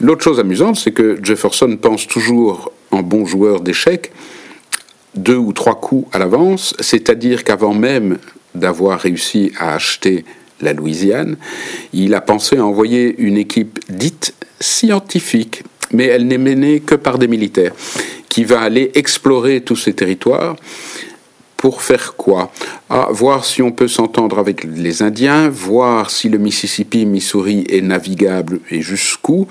L'autre 0.00 0.24
chose 0.24 0.40
amusante, 0.40 0.76
c'est 0.76 0.92
que 0.92 1.18
Jefferson 1.22 1.76
pense 1.80 2.06
toujours 2.06 2.72
en 2.90 3.02
bon 3.02 3.26
joueur 3.26 3.60
d'échecs, 3.60 4.12
deux 5.14 5.36
ou 5.36 5.52
trois 5.52 5.80
coups 5.80 6.08
à 6.14 6.18
l'avance, 6.18 6.74
c'est-à-dire 6.80 7.44
qu'avant 7.44 7.74
même 7.74 8.18
d'avoir 8.54 9.00
réussi 9.00 9.52
à 9.58 9.74
acheter 9.74 10.24
la 10.60 10.72
Louisiane, 10.72 11.36
il 11.92 12.14
a 12.14 12.20
pensé 12.20 12.56
à 12.56 12.64
envoyer 12.64 13.14
une 13.18 13.36
équipe 13.36 13.78
dite 13.88 14.34
scientifique, 14.60 15.64
mais 15.92 16.06
elle 16.06 16.26
n'est 16.26 16.38
menée 16.38 16.80
que 16.80 16.94
par 16.94 17.18
des 17.18 17.28
militaires, 17.28 17.72
qui 18.28 18.44
va 18.44 18.60
aller 18.60 18.90
explorer 18.94 19.60
tous 19.60 19.76
ces 19.76 19.94
territoires 19.94 20.56
pour 21.56 21.82
faire 21.82 22.14
quoi? 22.16 22.52
Voir 23.10 23.44
si 23.44 23.62
on 23.62 23.72
peut 23.72 23.88
s'entendre 23.88 24.38
avec 24.38 24.64
les 24.64 25.02
Indiens, 25.02 25.48
voir 25.48 26.10
si 26.10 26.28
le 26.28 26.38
Mississippi, 26.38 27.06
Missouri 27.06 27.64
est 27.68 27.80
navigable 27.80 28.60
et 28.70 28.82
jusqu'où, 28.82 29.46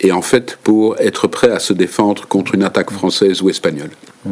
et 0.00 0.12
en 0.12 0.22
fait 0.22 0.58
pour 0.62 1.00
être 1.00 1.28
prêt 1.28 1.50
à 1.50 1.58
se 1.58 1.72
défendre 1.72 2.26
contre 2.26 2.54
une 2.54 2.64
attaque 2.64 2.90
française 2.90 3.40
ou 3.40 3.48
espagnole. 3.48 3.90
Mmh. 4.26 4.30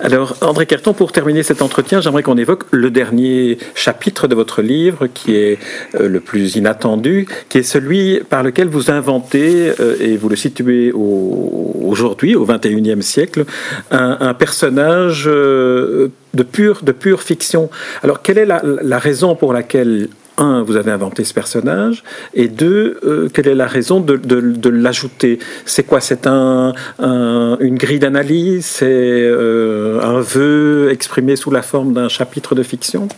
Alors, 0.00 0.36
André 0.42 0.66
Carton, 0.66 0.92
pour 0.92 1.12
terminer 1.12 1.42
cet 1.42 1.62
entretien, 1.62 2.00
j'aimerais 2.00 2.22
qu'on 2.22 2.36
évoque 2.36 2.64
le 2.70 2.90
dernier 2.90 3.58
chapitre 3.74 4.28
de 4.28 4.34
votre 4.34 4.62
livre, 4.62 5.06
qui 5.06 5.34
est 5.34 5.58
euh, 5.94 6.08
le 6.08 6.20
plus 6.20 6.56
inattendu, 6.56 7.26
qui 7.48 7.58
est 7.58 7.62
celui 7.62 8.20
par 8.28 8.42
lequel 8.42 8.68
vous 8.68 8.90
inventez, 8.90 9.72
euh, 9.80 9.96
et 10.00 10.16
vous 10.16 10.28
le 10.28 10.36
situez 10.36 10.92
aujourd'hui, 10.92 12.34
au 12.34 12.44
XXIe 12.44 13.02
siècle, 13.02 13.44
un, 13.90 14.34
personnage 14.34 15.24
euh, 15.26 16.08
de 16.34 16.42
pure, 16.42 16.80
de 16.82 16.92
pure 16.92 17.22
fiction. 17.22 17.70
Alors, 18.02 18.22
quelle 18.22 18.38
est 18.38 18.46
la 18.46 18.98
raison 18.98 19.34
pour 19.34 19.52
laquelle 19.52 20.08
un, 20.40 20.62
vous 20.62 20.76
avez 20.76 20.90
inventé 20.90 21.24
ce 21.24 21.34
personnage, 21.34 22.02
et 22.34 22.48
deux, 22.48 22.98
euh, 23.04 23.28
quelle 23.32 23.48
est 23.48 23.54
la 23.54 23.66
raison 23.66 24.00
de, 24.00 24.68
l'ajouter? 24.68 25.38
C'est 25.64 25.84
quoi? 25.84 26.00
C'est 26.00 26.26
un, 26.26 26.74
une 26.98 27.76
grille 27.76 27.98
d'analyse? 27.98 28.64
C'est 28.64 28.86
euh, 28.88 30.00
un 30.00 30.20
vœu 30.20 30.90
exprimé 30.90 31.36
sous 31.36 31.50
la 31.50 31.62
forme 31.62 31.92
d'un 31.92 32.08
chapitre 32.08 32.54
de 32.54 32.62
fiction? 32.62 33.08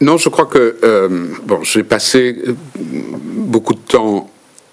Non, 0.00 0.16
je 0.16 0.28
crois 0.28 0.46
que 0.46 0.76
euh, 0.82 1.26
j'ai 1.62 1.84
passé 1.84 2.36
beaucoup 2.74 3.74
de 3.74 3.80
temps 3.80 4.28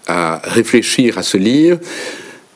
à 0.07 0.41
réfléchir 0.43 1.19
à 1.19 1.23
ce 1.23 1.37
livre. 1.37 1.77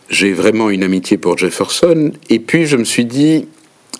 J'ai 0.10 0.34
vraiment 0.34 0.70
une 0.70 0.84
amitié 0.84 1.18
pour 1.18 1.38
Jefferson, 1.38 2.12
et 2.30 2.39
puis 2.39 2.66
je 2.66 2.78
me 2.78 2.84
suis 2.84 3.06
dit, 3.06 3.48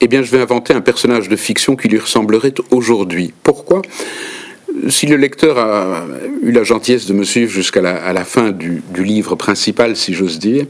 eh 0.02 0.08
bien, 0.08 0.22
je 0.22 0.32
vais 0.32 0.42
inventer 0.42 0.74
un 0.74 0.82
personnage 0.82 1.30
de 1.30 1.36
fiction 1.36 1.76
qui 1.76 1.88
lui 1.88 2.00
ressemblerait 2.00 2.54
aujourd'hui. 2.72 3.34
Pourquoi? 3.44 3.82
Si 4.90 5.06
le 5.06 5.18
lecteur 5.18 5.58
a 5.58 6.06
eu 6.42 6.52
la 6.52 6.64
gentillesse 6.64 7.06
de 7.06 7.14
me 7.14 7.24
suivre 7.24 7.52
jusqu'à 7.52 7.82
la, 7.82 8.26
fin 8.26 8.52
du, 8.52 8.82
livre 8.98 9.36
principal, 9.36 9.96
si 9.96 10.14
j'ose 10.14 10.40
dire, 10.40 10.66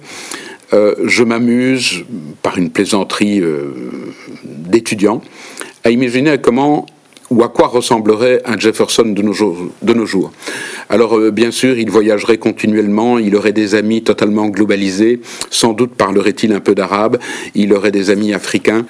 euh, 0.74 0.96
je 1.06 1.24
m'amuse, 1.24 2.04
par 2.42 2.58
une 2.58 2.70
plaisanterie 2.70 3.42
euh, 3.42 3.74
d'étudiant, 4.44 5.22
à 5.84 5.92
imaginer 5.92 6.38
comment 6.38 6.86
ou 7.30 7.44
à 7.44 7.50
quoi 7.50 7.68
ressemblerait 7.68 8.42
un 8.46 8.60
Jefferson 8.60 9.06
de 9.06 9.22
nos 9.24 10.06
jours. 10.06 10.32
Alors, 10.90 11.18
euh, 11.18 11.32
bien 11.32 11.52
sûr, 11.52 11.78
il 11.78 11.90
voyagerait 11.90 12.38
continuellement, 12.38 13.18
il 13.18 13.36
aurait 13.36 13.54
des 13.54 13.74
amis 13.76 14.04
totalement 14.04 14.48
globalisés, 14.48 15.22
sans 15.50 15.74
doute 15.74 15.96
parlerait-il 15.96 16.54
un 16.54 16.60
peu 16.60 16.76
d'arabe, 16.76 17.18
il 17.56 17.74
aurait 17.74 17.92
des 17.92 18.10
amis 18.10 18.34
africains 18.34 18.86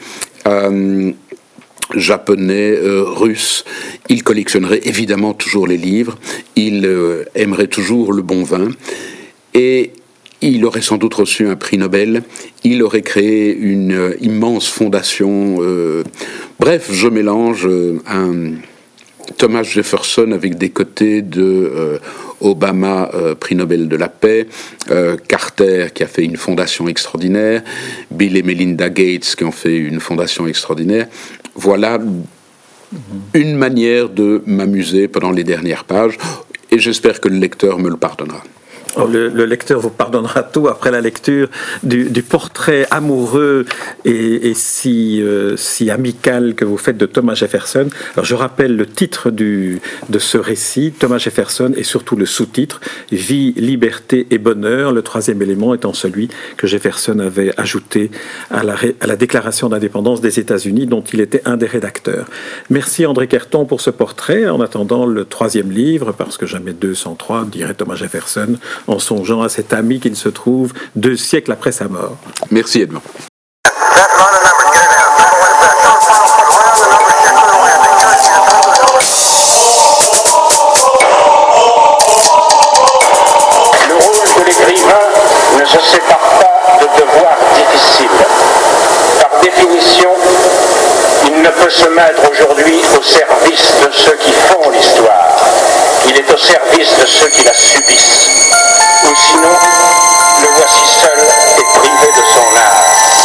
japonais, 1.96 2.72
euh, 2.72 3.04
russe. 3.04 3.66
Il 4.10 4.24
collectionnerait 4.24 4.82
évidemment 4.84 5.34
toujours 5.34 5.68
les 5.68 5.78
livres, 5.78 6.18
il 6.56 6.86
euh, 6.86 7.24
aimerait 7.36 7.68
toujours 7.68 8.14
le 8.14 8.22
bon 8.22 8.44
vin, 8.44 8.70
et 9.54 9.92
il 10.42 10.66
aurait 10.66 10.82
sans 10.82 10.98
doute 10.98 11.14
reçu 11.14 11.48
un 11.48 11.56
prix 11.56 11.78
Nobel, 11.78 12.24
il 12.64 12.84
aurait 12.84 13.02
créé 13.02 13.56
une 13.56 13.94
euh, 13.94 14.16
immense 14.22 14.68
fondation. 14.70 15.60
bref, 16.60 16.90
je 16.92 17.08
mélange 17.08 17.68
un 18.08 18.54
Thomas 19.38 19.64
Jefferson 19.64 20.32
avec 20.32 20.58
des 20.58 20.70
côtés 20.70 21.22
de 21.22 22.00
Obama, 22.42 23.12
prix 23.40 23.56
Nobel 23.56 23.88
de 23.88 23.96
la 23.96 24.10
paix, 24.10 24.48
Carter 25.28 25.88
qui 25.94 26.04
a 26.04 26.08
fait 26.08 26.24
une 26.24 26.38
fondation 26.38 26.88
extraordinaire, 26.88 27.64
Bill 28.12 28.38
et 28.38 28.44
Melinda 28.44 28.90
Gates 28.90 29.36
qui 29.36 29.44
ont 29.44 29.52
fait 29.52 29.78
une 29.78 30.00
fondation 30.00 30.48
extraordinaire, 30.48 31.08
voilà 31.56 32.00
une 33.34 33.56
manière 33.56 34.10
de 34.10 34.44
m'amuser 34.46 35.08
pendant 35.08 35.32
les 35.32 35.44
dernières 35.44 35.84
pages, 35.84 36.18
et 36.72 36.80
j'espère 36.80 37.22
que 37.22 37.30
le 37.30 37.38
lecteur 37.38 37.80
me 37.80 37.90
le 37.90 37.98
pardonnera. 37.98 38.44
Oh, 38.96 39.08
le, 39.08 39.46
lecteur 39.46 39.80
vous 39.80 39.90
pardonnera 39.90 40.44
tout 40.44 40.68
après 40.68 40.92
la 40.92 41.02
lecture 41.02 41.50
du, 41.82 42.24
portrait 42.24 42.86
amoureux 42.92 43.66
et, 44.06 44.54
si, 44.56 45.22
euh, 45.22 45.58
si 45.58 45.90
amical 45.90 46.54
que 46.54 46.64
vous 46.64 46.78
faites 46.78 46.98
de 46.98 47.06
Thomas 47.08 47.34
Jefferson. 47.34 47.88
Alors 48.16 48.26
je 48.26 48.36
rappelle 48.36 48.76
le 48.76 48.86
titre 48.86 49.32
de 49.32 49.80
ce 50.20 50.38
récit, 50.38 50.94
Thomas 50.98 51.18
Jefferson, 51.18 51.74
et 51.76 51.84
surtout 51.84 52.16
le 52.16 52.26
sous-titre, 52.26 52.82
Vie, 53.12 53.54
liberté 53.58 54.28
et 54.32 54.38
bonheur, 54.38 54.92
le 54.92 55.02
troisième 55.02 55.42
élément 55.42 55.74
étant 55.74 55.94
celui 55.94 56.30
que 56.58 56.68
Jefferson 56.68 57.20
avait 57.20 57.52
ajouté 57.60 58.12
à 58.52 58.64
la, 58.64 58.76
à 59.02 59.08
la 59.08 59.16
déclaration 59.16 59.70
d'indépendance 59.70 60.22
des 60.22 60.40
États-Unis 60.40 60.86
dont 60.86 61.04
il 61.14 61.20
était 61.20 61.42
un 61.46 61.58
des 61.58 61.66
rédacteurs. 61.66 62.26
Merci 62.70 63.06
André 63.06 63.28
Kerton 63.28 63.66
pour 63.66 63.82
ce 63.82 63.90
portrait. 63.90 64.48
En 64.50 64.62
attendant 64.62 65.06
le 65.06 65.26
troisième 65.26 65.72
livre, 65.72 66.12
parce 66.12 66.38
que 66.38 66.46
jamais 66.46 66.74
203, 66.74 67.46
dirait 67.46 67.74
Thomas 67.74 67.96
Jefferson, 67.96 68.58
en 68.88 69.00
songeant 69.00 69.42
à 69.42 69.50
cet 69.50 69.74
ami 69.74 70.00
qu'il 70.00 70.16
se 70.16 70.30
trouve 70.30 70.74
deux 70.96 71.18
siècles 71.18 71.52
après 71.52 71.72
sa 71.72 71.88
mort. 71.88 72.18
Merci 72.52 72.82
Edmond. 72.82 73.02
Le 83.90 83.96
rouge 83.96 84.34
de 84.38 84.44
l'écrivain 84.46 85.00
ne 85.60 85.66
se 85.66 85.80
sépare 85.80 86.20
pas 86.66 86.78
de 86.82 86.88
devoirs 87.00 87.38
difficiles. 87.56 88.08
Par 89.22 89.40
définition, 89.42 90.12
il 91.28 91.42
ne 91.42 91.50
peut 91.50 91.70
se 91.70 91.86
mettre 91.88 92.30
aujourd'hui 92.30 92.82
au 92.98 93.04
service 93.04 93.82
de 93.86 93.92
ceux 93.92 94.16
qui 94.16 94.32
font 94.32 94.70
l'histoire. 94.72 95.32
Il 96.10 96.18
est 96.18 96.32
au 96.32 96.38
service 96.38 97.00
de 97.00 97.06
ceux 97.06 97.30
qui 97.30 97.44
la 97.44 97.54
subissent 97.54 98.63
ou 99.04 99.16
sinon 99.16 99.60
le 100.42 100.48
voici 100.56 100.88
seul 101.02 101.30
et 101.60 101.64
privé 101.78 102.08
de 102.18 102.24
souvenirs. 102.26 103.23